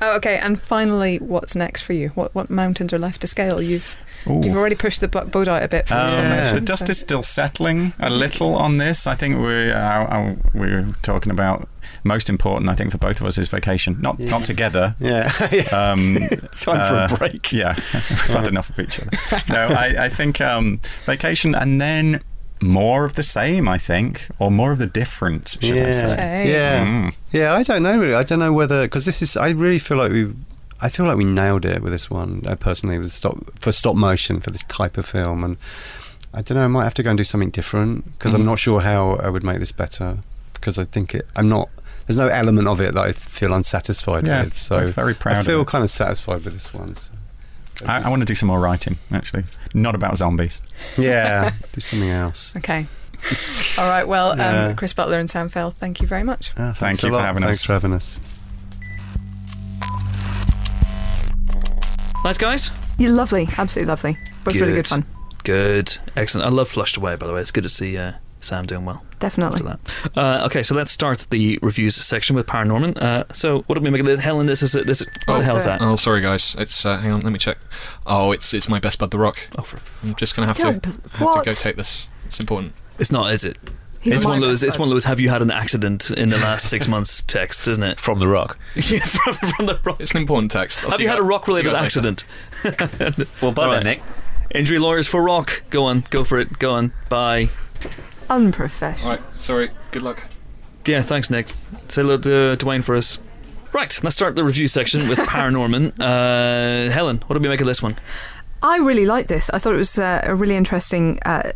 [0.00, 2.10] Oh, okay, and finally, what's next for you?
[2.10, 3.60] What what mountains are left to scale?
[3.60, 3.96] You've
[4.26, 4.40] Ooh.
[4.44, 6.52] you've already pushed the bu- boat out a bit for Um, Yeah.
[6.54, 9.06] The dust so- is still settling a little on this.
[9.06, 11.68] I think we uh, uh, we were talking about
[12.04, 12.70] most important.
[12.70, 13.96] I think for both of us is vacation.
[14.00, 14.94] Not not together.
[15.00, 15.62] Yeah, yeah.
[15.92, 16.16] Um,
[16.56, 17.52] Time for uh, a break.
[17.52, 19.10] Yeah, we've had enough of each other.
[19.48, 22.20] No, I, I think um, vacation and then
[22.60, 23.68] more of the same.
[23.68, 25.56] I think, or more of the different.
[25.60, 26.16] Should I say?
[26.16, 26.52] Hey.
[26.52, 27.14] yeah, Mm.
[27.32, 27.54] yeah.
[27.54, 28.14] I don't know really.
[28.14, 29.36] I don't know whether because this is.
[29.36, 30.32] I really feel like we.
[30.80, 32.42] I feel like we nailed it with this one.
[32.46, 35.56] Uh, personally, with stop for stop motion for this type of film, and
[36.32, 36.64] I don't know.
[36.64, 38.46] I might have to go and do something different because I'm Mhm.
[38.46, 40.18] not sure how I would make this better.
[40.54, 41.26] Because I think it.
[41.36, 41.68] I'm not.
[42.06, 44.56] There's no element of it that I feel unsatisfied Yeah, with.
[44.58, 45.66] So I very proud I of feel it.
[45.68, 46.94] kind of satisfied with this one.
[46.94, 47.12] So.
[47.86, 48.98] I, I want to do some more writing.
[49.12, 50.60] Actually, not about zombies.
[50.96, 52.54] Yeah, do something else.
[52.56, 52.86] Okay.
[53.78, 54.06] All right.
[54.06, 54.66] Well, Yeah.
[54.68, 56.52] um, Chris Butler and Sam Fell, thank you very much.
[56.58, 57.24] Ah, thanks you for lot.
[57.24, 57.64] having Thanks us.
[57.64, 58.20] for having us.
[62.24, 62.70] Nice guys.
[62.98, 64.18] You're lovely, absolutely lovely.
[64.44, 64.86] Both really good Good.
[64.86, 65.04] fun.
[65.44, 65.96] Good.
[66.16, 66.46] Excellent.
[66.46, 67.40] I love Flushed Away, by the way.
[67.40, 69.62] It's good to see uh, Sam doing well Definitely.
[69.62, 69.80] that.
[70.16, 73.00] Uh, okay, so let's start the reviews section with Paranorman.
[73.00, 74.18] Uh, so, what did we make of it?
[74.18, 75.00] Helen, this is this.
[75.00, 75.80] Is, what the Oh, hell is that?
[75.80, 76.54] Oh, sorry guys.
[76.58, 77.20] It's uh, hang on.
[77.20, 77.56] Let me check.
[78.06, 79.38] Oh, it's it's my best bud, The Rock.
[79.56, 82.10] Oh, for, I'm just gonna have to Don't- have to go take this.
[82.26, 82.74] It's important.
[82.98, 83.56] it's not, is it?
[84.12, 84.62] He's it's one of those.
[84.62, 85.04] It's one of those.
[85.04, 87.22] Have you had an accident in the last six months?
[87.22, 88.00] Text, isn't it?
[88.00, 88.58] From The Rock.
[88.74, 90.00] yeah, from, from the rock.
[90.00, 90.84] It's an important text.
[90.84, 92.08] I'll Have you had a rock-related see you guys later.
[92.64, 93.28] accident?
[93.42, 93.84] Well, bye Right.
[93.84, 94.02] Nick.
[94.54, 95.62] Injury lawyers for rock.
[95.70, 96.58] Go on, go for it.
[96.58, 96.92] Go on.
[97.08, 97.48] Bye.
[98.30, 99.12] Unprofessional.
[99.12, 99.40] All right.
[99.40, 99.70] Sorry.
[99.90, 100.22] Good luck.
[100.86, 101.48] Yeah, thanks, Nick.
[101.88, 103.18] Say hello to Dwayne for us.
[103.72, 105.92] Right, let's start the review section with Paranorman.
[106.00, 107.92] Uh, Helen, what do we make of this one?
[108.62, 109.50] I really liked this.
[109.50, 111.52] I thought it was uh, a really interesting uh,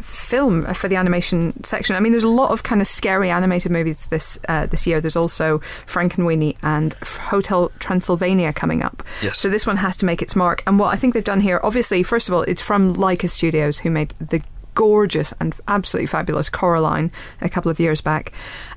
[0.00, 1.96] film for the animation section.
[1.96, 5.00] I mean, there's a lot of kind of scary animated movies this uh, this year.
[5.00, 9.02] There's also Frankenweenie and Hotel Transylvania coming up.
[9.22, 9.38] Yes.
[9.38, 10.62] So this one has to make its mark.
[10.66, 13.78] And what I think they've done here, obviously, first of all, it's from Laika Studios,
[13.78, 14.42] who made the
[14.74, 17.10] gorgeous and absolutely fabulous Coraline
[17.40, 18.32] a couple of years back.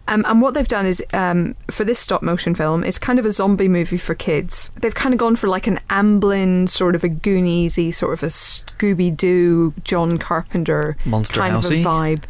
[0.07, 3.25] Um, and what they've done is, um, for this stop motion film, it's kind of
[3.25, 4.69] a zombie movie for kids.
[4.75, 8.27] They've kind of gone for like an Amblin, sort of a Gooniesy, sort of a
[8.27, 11.79] Scooby Doo, John Carpenter Monster kind Housey?
[11.79, 12.23] of a vibe.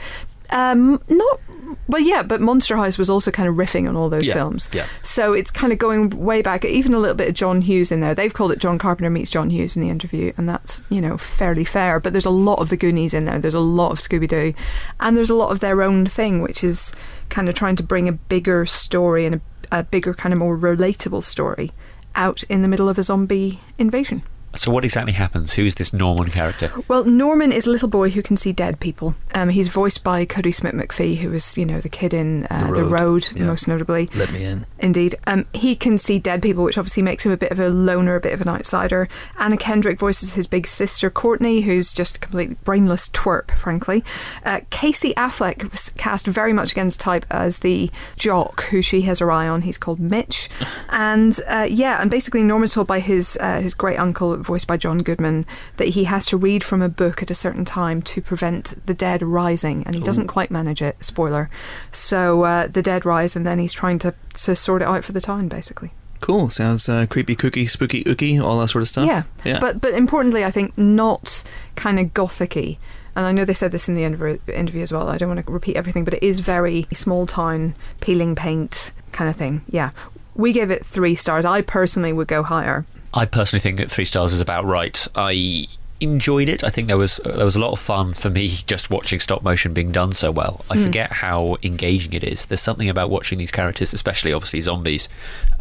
[0.52, 1.40] Um, not,
[1.88, 4.70] well, yeah, but Monster House was also kind of riffing on all those Yeah, films.
[4.72, 4.86] yeah.
[5.02, 8.02] So it's kind of going way back, even a little bit of John Hughes in
[8.02, 8.14] there.
[8.14, 11.18] They've called it John Carpenter meets John Hughes in the interview, and that's, you know,
[11.18, 12.00] fairly fair.
[12.00, 13.40] But there's a lot of the Goonies in there.
[13.40, 14.54] There's a lot of Scooby Doo,
[15.00, 16.94] and there's a lot of their own thing, which is
[17.34, 20.56] kind of trying to bring a bigger story and a, a bigger, kind of more
[20.56, 21.72] relatable story
[22.14, 24.22] out in the middle of a zombie invasion.
[24.56, 25.54] So, what exactly happens?
[25.54, 26.70] Who's this Norman character?
[26.88, 29.16] Well, Norman is a little boy who can see dead people.
[29.34, 32.74] Um, he's voiced by Kodi Smit-McPhee, who was, you know, the kid in uh, The
[32.74, 33.46] The Road, Road, yeah.
[33.46, 34.10] most notably.
[34.16, 34.66] Let me in.
[34.80, 35.16] Indeed.
[35.26, 38.16] Um, he can see dead people, which obviously makes him a bit of a loner,
[38.16, 39.08] a bit of an outsider.
[39.40, 44.04] Anna Kendrick voices his big sister, Courtney, who's just a completely brainless twerp, frankly.
[44.46, 49.18] Uh, Casey Affleck was cast very much against type as the jock who she has
[49.18, 49.64] her eye on.
[49.64, 50.50] He's called Mitch.
[50.90, 54.78] And uh, yeah, and basically Norman's told by his, uh, his great uncle, voiced by
[54.78, 55.46] John Goodman,
[55.78, 58.94] that he has to read from a book at a certain time to prevent the
[58.94, 59.84] dead rising.
[59.86, 61.50] And he doesn't quite manage it, spoiler.
[61.92, 65.12] So uh, the dead rise, and then he's trying to, to sort it out for
[65.12, 65.92] the town, basically.
[66.22, 66.50] Cool.
[66.50, 69.06] Sounds uh, creepy, kooky, spooky, ooky, all that sort of stuff.
[69.06, 69.24] Yeah.
[69.44, 69.60] Yeah.
[69.60, 71.44] But but importantly, I think not
[71.76, 72.78] kind of gothicy.
[73.16, 75.10] And I know they said this in the interv- interview as well.
[75.10, 79.30] I don't want to repeat everything, but it is very small town, peeling paint kind
[79.30, 79.64] of thing.
[79.68, 79.92] Yeah.
[80.34, 81.44] We gave it three stars.
[81.44, 82.86] I personally would go higher.
[83.14, 85.08] I personally think that three stars is about right.
[85.16, 85.68] I
[86.00, 86.64] enjoyed it.
[86.64, 89.44] I think there was there was a lot of fun for me just watching stop
[89.44, 90.66] motion being done so well.
[90.70, 92.46] I forget how engaging it is.
[92.46, 95.08] There's something about watching these characters, especially obviously zombies,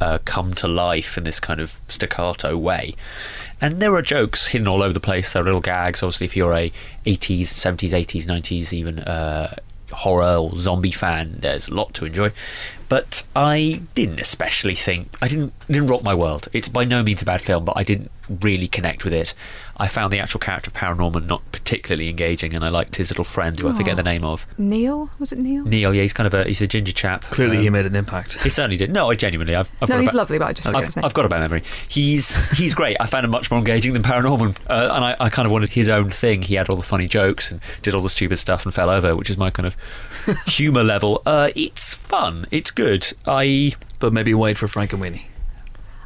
[0.00, 2.94] uh, come to life in this kind of staccato way.
[3.60, 5.32] And there are jokes hidden all over the place.
[5.32, 6.02] There are little gags.
[6.02, 6.72] Obviously, if you're a
[7.06, 9.54] 80s, 70s, 80s, 90s, even uh,
[9.92, 12.32] horror or zombie fan, there's a lot to enjoy.
[12.92, 16.48] But I didn't especially think I didn't didn't rock my world.
[16.52, 19.32] It's by no means a bad film, but I didn't really connect with it.
[19.78, 23.24] I found the actual character of Paranorman not particularly engaging, and I liked his little
[23.24, 24.46] friend, who I forget the name of.
[24.58, 25.64] Neil was it Neil?
[25.64, 27.22] Neil, yeah, he's kind of a he's a ginger chap.
[27.22, 28.42] Clearly, Um, he made an impact.
[28.42, 28.92] He certainly did.
[28.92, 30.68] No, I genuinely, I've, I've no, got a he's ba- lovely, but I just
[30.98, 31.04] I've.
[31.04, 31.62] I've got a bad memory.
[31.88, 32.98] He's he's great.
[33.00, 35.72] I found him much more engaging than Paranorman, uh, and I, I kind of wanted
[35.72, 36.42] his own thing.
[36.42, 39.16] He had all the funny jokes and did all the stupid stuff and fell over,
[39.16, 39.74] which is my kind of
[40.46, 41.22] humour level.
[41.24, 42.46] Uh, it's fun.
[42.50, 42.81] It's good.
[43.26, 45.24] I But maybe wait for Frankenweenie.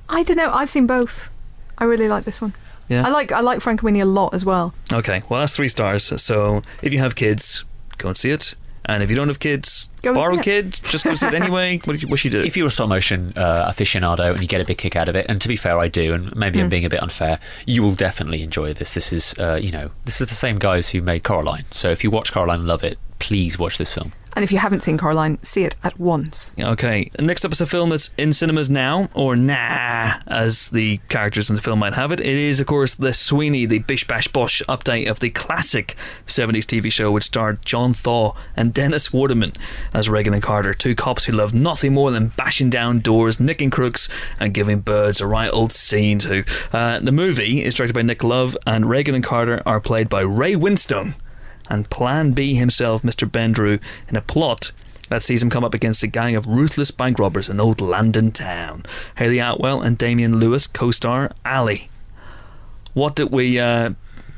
[0.09, 0.51] I don't know.
[0.53, 1.31] I've seen both.
[1.79, 2.55] I really like this one.
[2.89, 3.07] Yeah.
[3.07, 4.73] I like I like Frankenweenie a lot as well.
[4.93, 6.05] Okay, well that's three stars.
[6.23, 7.65] So if you have kids,
[7.99, 8.55] go and see it.
[8.89, 10.79] And if you don't have kids, Go borrow kids.
[10.79, 11.81] Just go see it anyway.
[11.87, 12.47] What, what should you do?
[12.47, 15.17] if you're a stop motion uh, aficionado and you get a big kick out of
[15.17, 17.83] it, and to be fair, I do, and maybe I'm being a bit unfair, you
[17.83, 18.95] will definitely enjoy this.
[18.95, 21.65] This is, uh, you know, this is the same guys who made Coraline.
[21.73, 24.13] So if you watch Coraline and love it, please watch this film.
[24.37, 26.53] And if you haven't seen Coraline, see it at once.
[26.61, 31.49] Okay, next up is a film that's in cinemas now, or nah, as the characters
[31.49, 32.21] in the film might have it.
[32.21, 36.67] It is, of course, The Sweeney, the Bish Bash Bosh update of the classic 70s
[36.67, 39.53] TV show, which starred John Thaw and Dennis Waterman
[39.95, 43.71] as Regan and Carter, two cops who love nothing more than bashing down doors, nicking
[43.71, 44.07] crooks,
[44.39, 46.45] and giving birds a right old scene to.
[46.75, 50.21] Uh, the movie is directed by Nick Love, and Regan and Carter are played by
[50.21, 51.15] Ray Winstone
[51.71, 53.31] and Plan B himself, Mr.
[53.31, 54.73] Ben Drew, in a plot
[55.09, 58.33] that sees him come up against a gang of ruthless bank robbers in old London
[58.33, 58.85] town.
[59.17, 61.89] Hayley Atwell and Damian Lewis co-star Ali.
[62.95, 63.91] What did we uh,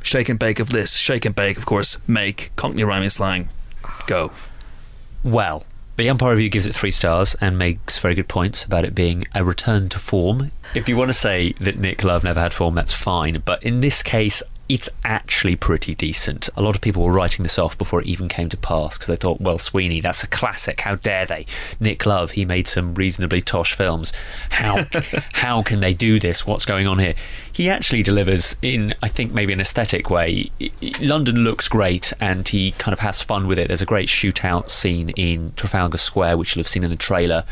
[0.02, 0.96] shake and bake of this?
[0.96, 3.48] Shake and bake, of course, make Cockney rhyming slang.
[4.06, 4.32] Go.
[5.22, 5.64] Well,
[5.96, 9.24] the Empire Review gives it three stars and makes very good points about it being
[9.34, 10.52] a return to form.
[10.74, 13.42] If you want to say that Nick Love never had form, that's fine.
[13.44, 16.50] But in this case, it's actually pretty decent.
[16.56, 19.08] A lot of people were writing this off before it even came to pass because
[19.08, 20.80] they thought, well, Sweeney, that's a classic.
[20.82, 21.46] How dare they?
[21.80, 24.12] Nick Love, he made some reasonably tosh films.
[24.50, 24.84] How
[25.32, 26.46] how can they do this?
[26.46, 27.14] What's going on here?
[27.59, 30.52] He actually delivers in, I think, maybe an aesthetic way.
[31.00, 33.66] London looks great, and he kind of has fun with it.
[33.66, 37.42] There's a great shootout scene in Trafalgar Square, which you'll have seen in the trailer,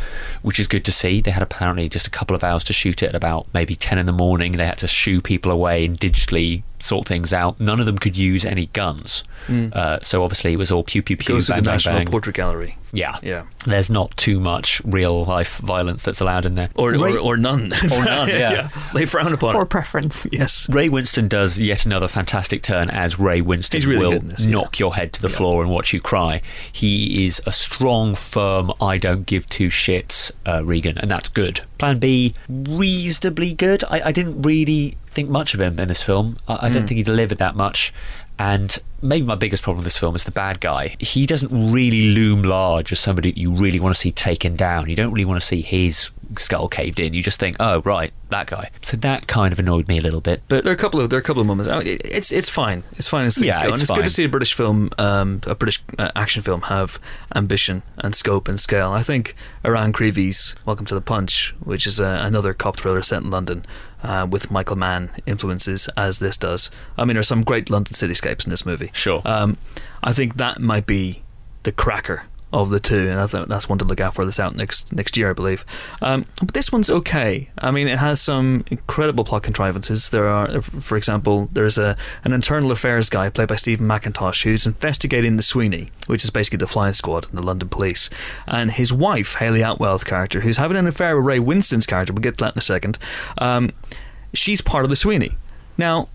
[0.42, 1.20] which is good to see.
[1.20, 3.98] They had apparently just a couple of hours to shoot it at about maybe 10
[3.98, 4.52] in the morning.
[4.52, 7.58] They had to shoo people away and digitally sort things out.
[7.58, 9.24] None of them could use any guns.
[9.48, 11.96] Uh, so obviously it was all pew pew pew, Goes to bang the bang National
[11.96, 12.06] bang.
[12.06, 12.76] Portrait Gallery.
[12.92, 13.18] Yeah.
[13.22, 13.46] Yeah.
[13.66, 16.70] There's not too much real life violence that's allowed in there.
[16.74, 17.72] Or, Ray, or, or none.
[17.92, 18.68] Or none, yeah.
[18.94, 19.66] They frown upon For it.
[19.66, 20.26] preference.
[20.32, 20.68] Yes.
[20.68, 24.44] Ray Winstone does yet another fantastic turn as Ray Winstone really will good in this,
[24.46, 24.52] yeah.
[24.52, 26.42] knock your head to the floor and watch you cry.
[26.70, 31.60] He is a strong, firm, I don't give two shits uh, Regan, and that's good.
[31.78, 33.84] Plan B, reasonably good.
[33.84, 36.36] I, I didn't really think much of him in this film.
[36.46, 37.92] I, I don't think he delivered that much.
[38.38, 40.96] And maybe my biggest problem with this film is the bad guy.
[40.98, 44.88] He doesn't really loom large as somebody that you really want to see taken down.
[44.88, 47.14] You don't really want to see his skull caved in.
[47.14, 48.70] You just think, oh right, that guy.
[48.82, 50.42] So that kind of annoyed me a little bit.
[50.48, 51.70] But There are a couple of there are a couple of moments.
[51.70, 52.82] I mean, It's it's fine.
[52.96, 53.68] It's fine as things Yeah, go.
[53.68, 56.62] it's and it's good to see a British film, um, a British uh, action film,
[56.62, 56.98] have
[57.34, 58.90] ambition and scope and scale.
[58.90, 59.34] I think
[59.64, 63.64] Eran Creevy's Welcome to the Punch, which is uh, another cop thriller set in London,
[64.02, 66.70] uh, with Michael Mann influences as this does.
[66.96, 68.90] I mean, there's some great London cityscapes in this movie.
[68.92, 69.22] Sure.
[69.24, 69.56] Um,
[70.02, 71.22] I think that might be
[71.62, 72.24] the cracker
[72.62, 74.24] of the two, and think that's one to look out for.
[74.24, 75.64] This out next next year, I believe.
[76.00, 77.50] Um, but this one's okay.
[77.58, 80.08] I mean, it has some incredible plot contrivances.
[80.08, 84.66] There are, for example, there's a an internal affairs guy played by Steven Mackintosh who's
[84.66, 88.10] investigating the Sweeney, which is basically the flying squad in the London police,
[88.46, 92.12] and his wife Hayley Atwell's character, who's having an affair with Ray Winstone's character.
[92.12, 92.98] We'll get to that in a second.
[93.38, 93.72] Um,
[94.32, 95.32] she's part of the Sweeney.
[95.78, 96.08] Now,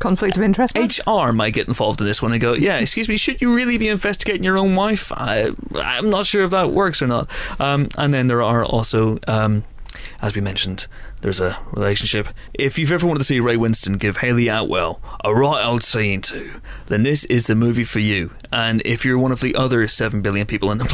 [0.00, 0.74] Conflict of interest.
[0.74, 1.00] perhaps?
[1.06, 3.78] HR might get involved in this one and go, yeah, excuse me, should you really
[3.78, 5.12] be investigating your own wife?
[5.12, 7.30] I, I'm not sure if that works or not.
[7.60, 9.64] Um, and then there are also, um,
[10.22, 10.86] as we mentioned,
[11.20, 12.28] there's a relationship.
[12.54, 16.22] If you've ever wanted to see Ray Winstone give Hayley Atwell a right old scene
[16.22, 18.30] to, then this is the movie for you.
[18.50, 20.86] And if you're one of the other 7 billion people on the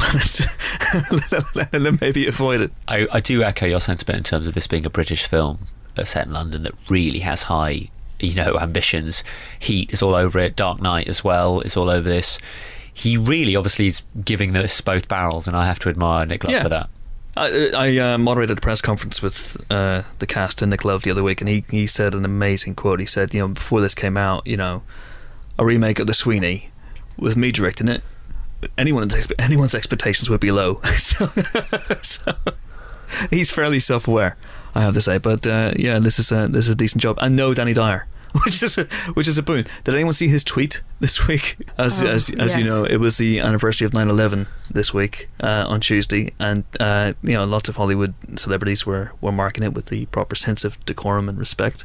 [1.53, 2.73] planet, then maybe avoid it.
[2.89, 5.61] I, I do echo your sentiment in terms of this being a British film
[6.05, 7.89] set in London that really has high,
[8.21, 9.23] you know, ambitions.
[9.59, 10.57] Heat is all over it.
[10.57, 12.39] Dark Knight as well is all over this.
[12.93, 16.53] He really, obviously, is giving this both barrels, and I have to admire Nick Love
[16.53, 16.63] Yeah.
[16.63, 16.89] for that.
[17.39, 21.11] I, I uh, moderated a press conference with uh, the cast and Nick Love the
[21.11, 22.99] other week, and he, he said an amazing quote.
[23.01, 24.83] He said, you know, before this came out, you know,
[25.59, 26.71] a remake of The Sweeney
[27.19, 28.03] with me directing it,
[28.79, 30.81] anyone's anyone's expectations would be low.
[30.85, 31.27] so,
[32.03, 32.33] so
[33.31, 34.37] he's fairly self aware,
[34.75, 35.19] I have to say.
[35.19, 38.07] But uh, yeah, this is a this is a decent job, and no Danny Dyer.
[38.45, 38.85] which is a,
[39.15, 39.65] which is a boon.
[39.85, 41.57] Did anyone see his tweet this week?
[41.79, 45.65] As Oh, as, as you know, it was the anniversary of 9/11 this week uh,
[45.67, 49.87] on Tuesday, and uh, you know lots of Hollywood celebrities were were marking it with
[49.87, 51.85] the proper sense of decorum and respect.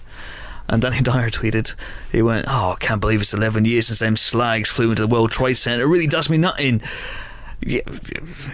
[0.68, 1.76] And Danny Dyer tweeted,
[2.12, 5.08] he went, "Oh, I can't believe it's 11 years since them slags flew into the
[5.08, 5.84] World Trade Center.
[5.84, 6.82] It really does me nothing."
[7.62, 7.82] Yeah,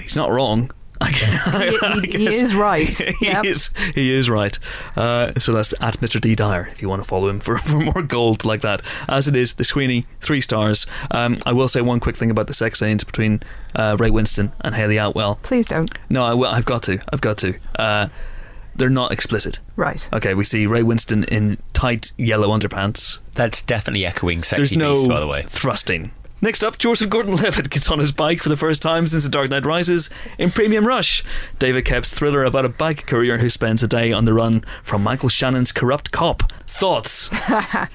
[0.01, 0.70] he's not wrong.
[1.02, 2.88] I He- he- he is right.
[3.20, 3.45] he Yep.
[3.45, 3.70] is.
[3.95, 4.58] He is right.
[4.95, 6.20] Uh, so that's at Mr.
[6.20, 8.82] D Dyer if you want to follow him for, for more gold like that.
[9.08, 10.86] As it is, the Sweeney three stars.
[11.12, 13.41] Um, I will say one quick thing about the sex scenes between
[13.76, 15.39] uh, Ray Winstone and Hayley Atwell.
[15.43, 15.89] Please don't.
[16.10, 17.00] No, I will, I've got to.
[17.14, 17.56] I've got to.
[17.78, 18.08] Uh,
[18.76, 19.60] they're not explicit.
[19.76, 20.08] Right.
[20.14, 23.20] Okay, we see Ray Winstone in tight yellow underpants.
[23.34, 25.41] That's definitely echoing There's Sexy no Beast, by the way.
[25.43, 26.12] thrusting.
[26.40, 29.50] Next up, Joseph Gordon-Levitt gets on his bike for the first time since The Dark
[29.50, 31.24] Knight Rises in Premium Rush.
[31.58, 35.02] David Koepp's thriller about a bike courier who spends a day on the run from
[35.02, 36.52] Michael Shannon's corrupt cop.
[36.68, 37.30] Thoughts?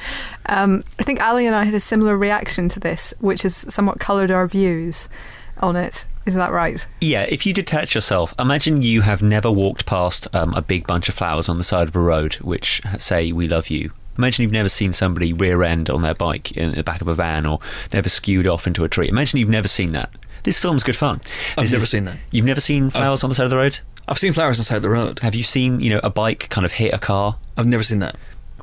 [0.47, 4.01] Um, I think Ali and I had a similar reaction to this, which has somewhat
[4.01, 5.09] coloured our views
[5.59, 6.05] on it.
[6.27, 6.85] Is that right?
[7.01, 11.09] Yeah, if you detach yourself, imagine you have never walked past um, a big bunch
[11.09, 13.93] of flowers on the side of a road which say, We love you.
[14.19, 17.15] Imagine you've never seen somebody rear end on their bike in the back of a
[17.15, 17.61] van or
[17.93, 19.09] never skewed off into a tree.
[19.09, 20.11] Imagine you've never seen that.
[20.45, 21.21] This film's good fun.
[21.57, 22.17] I've This never is- seen that.
[22.31, 23.79] You've never seen flowers on the side of the road?
[24.09, 25.21] I've seen flowers on the side of the road.
[25.21, 27.37] Have you seen, you know, a bike kind of hit a car?
[27.57, 28.17] I've never seen that.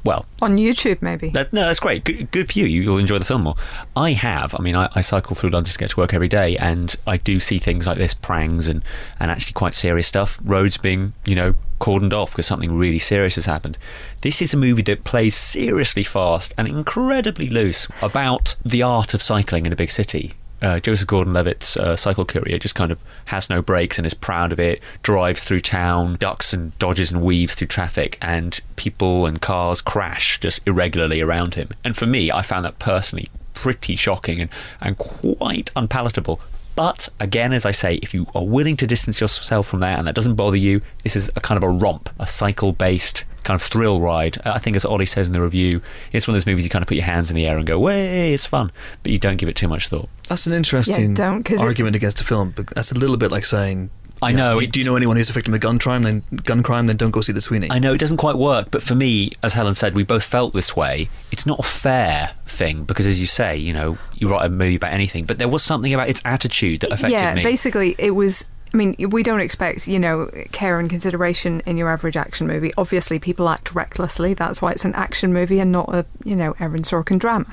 [0.04, 1.30] Well, On YouTube, maybe.
[1.30, 2.04] That, no, that's great.
[2.04, 2.66] Good, good for you.
[2.66, 3.56] You- You'll enjoy the film more.
[3.95, 4.56] I have.
[4.58, 7.18] I mean, I, I cycle through London to get to work every day, and I
[7.18, 8.82] do see things like this, prangs and,
[9.20, 10.39] and actually quite serious stuff.
[10.43, 13.78] Roads being, you know, cordoned off because something really serious has happened.
[14.22, 19.22] This is a movie that plays seriously fast and incredibly loose about the art of
[19.22, 20.34] cycling in a big city.
[20.62, 24.51] Uh, Joseph Gordon-Levitt's uh, cycle courier just kind of has no brakes and is proud
[24.51, 24.82] of it.
[25.03, 30.39] Drives through town, ducks and dodges and weaves through traffic, and people and cars crash
[30.39, 31.70] just irregularly around him.
[31.84, 34.49] And for me, I found that personally pretty shocking and,
[34.80, 36.41] and quite unpalatable.
[36.80, 40.08] But again, as I say, if you are willing to distance yourself from that and
[40.08, 43.62] that doesn't bother you, this is a kind of a romp, a cycle-based kind of
[43.62, 44.38] thrill ride.
[44.46, 45.82] I think, as Ollie says in the review,
[46.14, 47.66] it's one of those movies you kind of put your hands in the air and
[47.66, 48.72] go, "Way, it's fun,"
[49.04, 50.08] but you don't give it too much thought.
[50.30, 52.54] That's an interesting Yeah, don't, 'cause it- argument against a film.
[52.56, 53.90] But that's a little bit like saying,
[54.22, 56.03] I you know, if you- do you know anyone who's a victim of gun crime?
[56.03, 57.70] Then gun crime, then don't go see the Sweeney.
[57.72, 60.53] I know it doesn't quite work, but for me, as Helen said, we both felt
[60.53, 61.09] this way.
[61.32, 64.76] It's not a fair thing because, as you say, you know, you write a movie
[64.76, 67.43] about anything, but there was something about its attitude that affected yeah, me.
[67.43, 68.45] basically, it was.
[68.72, 72.72] I mean, we don't expect, you know, care and consideration in your average action movie.
[72.78, 74.36] Obviously, people act recklessly.
[74.36, 77.47] That's why it's an action movie and not a, you know, Aaron Sorkin drama.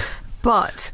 [0.42, 0.90] but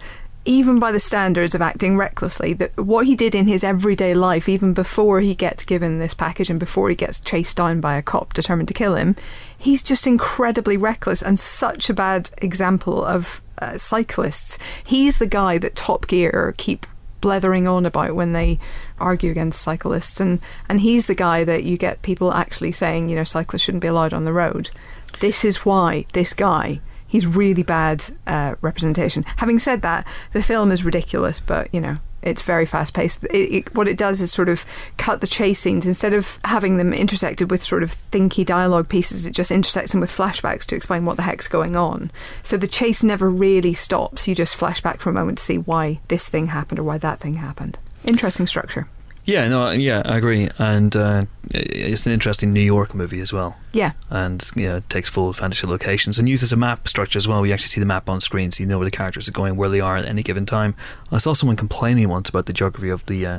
[0.48, 4.48] even by the standards of acting recklessly, that what he did in his everyday life,
[4.48, 8.02] even before he gets given this package and before he gets chased down by a
[8.02, 9.14] cop determined to kill him,
[9.58, 14.58] he's just incredibly reckless and such a bad example of uh, cyclists.
[14.82, 16.86] He's the guy that Top Gear keep
[17.20, 18.58] blethering on about when they
[18.98, 23.16] argue against cyclists and and he's the guy that you get people actually saying you
[23.16, 24.70] know cyclists shouldn't be allowed on the road
[25.18, 29.24] this is why this guy he's really bad uh, representation.
[29.38, 33.24] Having said that the film is ridiculous but you know it's very fast paced.
[33.24, 35.86] It, it, what it does is sort of cut the chase scenes.
[35.86, 40.00] Instead of having them intersected with sort of thinky dialogue pieces it just intersects them
[40.00, 42.10] with flashbacks to explain what the heck's going on.
[42.42, 44.28] So the chase never really stops.
[44.28, 46.98] You just flash back for a moment to see why this thing happened or why
[46.98, 47.78] that thing happened.
[48.04, 48.88] Interesting structure
[49.28, 50.48] yeah, no, yeah, I agree.
[50.58, 53.58] And uh, it's an interesting New York movie as well.
[53.74, 57.18] yeah and you know, it takes full advantage of locations and uses a map structure
[57.18, 57.42] as well.
[57.42, 59.56] We actually see the map on screen, so you know where the characters are going,
[59.56, 60.74] where they are at any given time.
[61.12, 63.26] I saw someone complaining once about the geography of the.
[63.26, 63.38] Uh,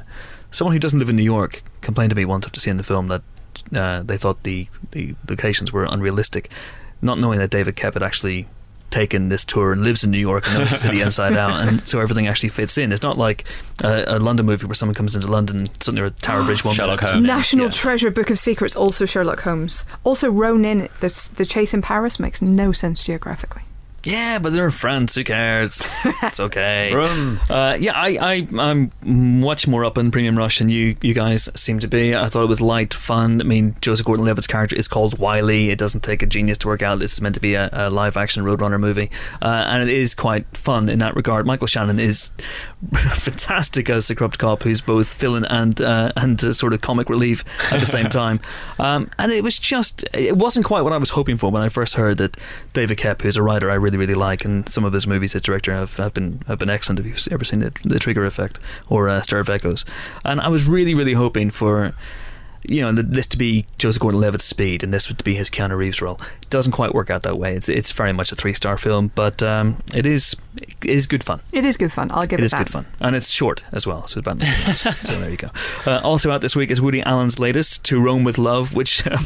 [0.51, 3.07] someone who doesn't live in New York complained to me once after seeing the film
[3.07, 3.23] that
[3.75, 6.51] uh, they thought the, the locations were unrealistic,
[7.01, 8.47] not knowing that David Koepp had actually
[8.91, 11.87] taken this tour and lives in New York and knows the city inside out, and
[11.87, 12.91] so everything actually fits in.
[12.91, 13.45] It's not like
[13.83, 16.75] a, a London movie where someone comes into London and suddenly they're Tower Bridge one
[16.75, 16.99] Sherlock.
[17.01, 17.25] Holmes.
[17.25, 17.71] National Yeah.
[17.71, 19.85] Treasure Book of Secrets, also Sherlock Holmes.
[20.03, 23.61] Also, Ronin, the, the chase in Paris makes no sense geographically.
[24.03, 25.15] Yeah, but they're in France.
[25.15, 25.91] Who cares?
[26.23, 26.93] it's okay.
[27.49, 31.49] Uh, yeah, I, I, I'm much more up on Premium Rush than you, you guys
[31.55, 32.15] seem to be.
[32.15, 33.41] I thought it was light, fun.
[33.41, 35.69] I mean, Joseph Gordon-Levitt's character is called Wiley.
[35.69, 37.89] It doesn't take a genius to work out this is meant to be a, a
[37.89, 39.09] live-action Roadrunner movie,
[39.41, 41.45] uh, and it is quite fun in that regard.
[41.45, 42.31] Michael Shannon is
[42.93, 47.09] fantastic as the corrupt cop, who's both villain and uh, and uh, sort of comic
[47.09, 48.39] relief at the same time.
[48.79, 51.67] Um, and it was just, it wasn't quite what I was hoping for when I
[51.67, 52.37] first heard that
[52.71, 55.41] David Koepp, who's a writer I really really like, and some of his movies as
[55.41, 56.99] director have, have been have been excellent.
[57.01, 59.83] If you've ever seen the, the Trigger Effect or uh, Stir of Echoes,
[60.23, 61.93] and I was really really hoping for
[62.63, 66.01] you know, this to be Joseph Gordon-Levitt's speed, and this would be his Keanu Reeves
[66.01, 66.19] role.
[66.41, 67.55] It doesn't quite work out that way.
[67.55, 70.35] It's it's very much a three-star film, but um, it is
[70.85, 71.39] it is good fun.
[71.51, 72.11] It is good fun.
[72.11, 72.59] I'll give it, It is that.
[72.59, 74.07] good fun, and it's short as well.
[74.07, 74.41] So about
[75.01, 75.49] so there you go.
[75.85, 79.25] Uh, also out this week is Woody Allen's latest "To Rome with Love," which um,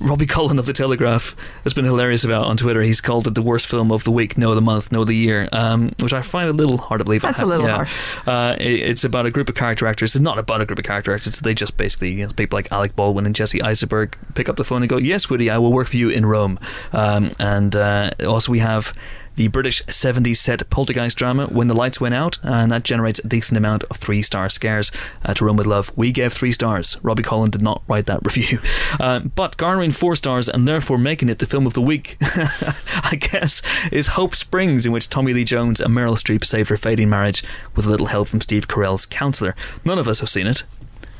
[0.00, 1.34] Robbie Collin of the Telegraph
[1.64, 2.82] has been hilarious about on Twitter.
[2.82, 5.48] He's called it the worst film of the week, no the month, no the year,
[5.52, 7.22] um, which I find a little hard to believe.
[7.22, 7.76] That's a little yeah.
[7.76, 7.98] harsh.
[8.26, 10.14] Uh, it- it's about a group of character actors.
[10.14, 11.38] It's not about a group of character actors.
[11.40, 14.64] They just basically you know, people like Alec Baldwin and Jesse Eisenberg pick up the
[14.64, 16.58] phone and go, "Yes, Woody, I will work for you in Rome."
[16.92, 18.92] Um, and uh, also we have
[19.38, 23.28] the British 70s set poltergeist drama When the Lights Went Out, and that generates a
[23.28, 24.90] decent amount of three star scares
[25.24, 25.92] uh, to Rome with Love.
[25.94, 26.98] We gave three stars.
[27.04, 28.58] Robbie Collin did not write that review.
[28.98, 33.16] Um, but garnering four stars and therefore making it the film of the week, I
[33.20, 33.62] guess,
[33.92, 37.44] is Hope Springs, in which Tommy Lee Jones and Meryl Streep saved her fading marriage
[37.76, 39.54] with a little help from Steve Carell's counselor.
[39.84, 40.64] None of us have seen it.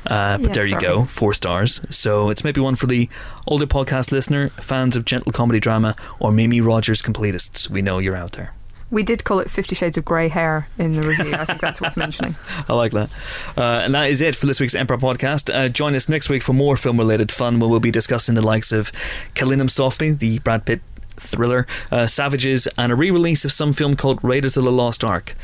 [0.09, 0.83] Uh, but Yeah, there you sorry.
[0.83, 1.81] go, four stars.
[1.91, 3.09] So it's maybe one for the
[3.47, 7.69] older podcast listener, fans of gentle comedy drama, or Mimi Rogers completists.
[7.71, 8.55] We know you're out there.
[8.91, 11.35] We did call it Fifty Shades of Grey hair in the review.
[11.35, 12.37] I think that's worth mentioning.
[12.71, 13.15] I like that.
[13.55, 15.55] Uh, and that is it for this week's Empire podcast.
[15.55, 18.41] Uh, join us next week for more film related fun where we'll be discussing the
[18.41, 18.91] likes of
[19.35, 20.81] Killing Them Softly, the Brad Pitt
[21.17, 25.05] thriller, uh, Savages, and a re release of some film called Raiders of the Lost
[25.05, 25.35] Ark.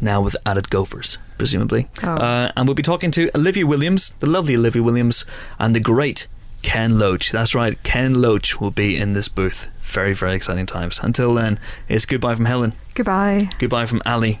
[0.00, 1.88] Now with added gophers, presumably.
[2.02, 2.14] Oh.
[2.14, 5.24] Uh, and we'll be talking to Olivia Williams, the lovely Olivia Williams,
[5.58, 6.26] and the great
[6.62, 7.32] Ken Loach.
[7.32, 9.68] That's right, Ken Loach will be in this booth.
[9.80, 11.00] Very, very exciting times.
[11.02, 13.50] Until then, it's goodbye from Helen, Goodbye.
[13.58, 14.38] goodbye from Ali.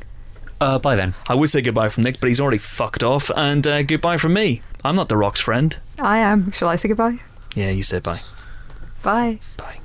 [0.60, 1.14] Uh, by then.
[1.28, 3.30] I would say goodbye from Nick, but he's already fucked off.
[3.36, 4.60] And uh, goodbye from me.
[4.84, 5.78] I'm not The Rock's friend.
[5.98, 6.50] I am.
[6.52, 7.18] Shall I say goodbye?
[7.54, 8.20] Yeah, you say bye.
[9.02, 9.38] Bye.
[9.56, 9.78] Bye.